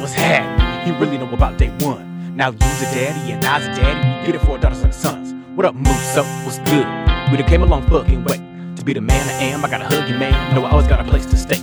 what's 0.00 0.14
happening? 0.14 0.94
He 0.94 0.98
really 0.98 1.18
know 1.18 1.30
about 1.30 1.58
day 1.58 1.68
one. 1.84 2.34
Now 2.34 2.52
you's 2.52 2.62
a 2.62 2.94
daddy 2.94 3.32
and 3.32 3.44
I's 3.44 3.66
a 3.66 3.74
daddy. 3.78 4.20
We 4.20 4.32
get 4.32 4.34
it 4.34 4.38
for 4.46 4.52
our 4.52 4.58
daughters 4.58 4.80
and 4.80 4.94
sons. 4.94 5.34
What 5.54 5.66
up, 5.66 5.74
Moose? 5.74 6.16
Up, 6.16 6.24
what's 6.46 6.58
good? 6.60 6.86
We 7.30 7.36
done 7.36 7.46
came 7.46 7.62
a 7.62 7.66
long 7.66 7.86
fucking 7.86 8.24
way. 8.24 8.38
To 8.76 8.82
be 8.82 8.94
the 8.94 9.02
man 9.02 9.28
I 9.28 9.44
am, 9.44 9.62
I 9.62 9.68
gotta 9.68 9.84
hug 9.84 10.08
you, 10.08 10.16
man. 10.16 10.54
Know 10.54 10.64
I 10.64 10.70
always 10.70 10.86
got 10.86 11.00
a 11.00 11.04
place 11.04 11.26
to 11.26 11.36
stay. 11.36 11.58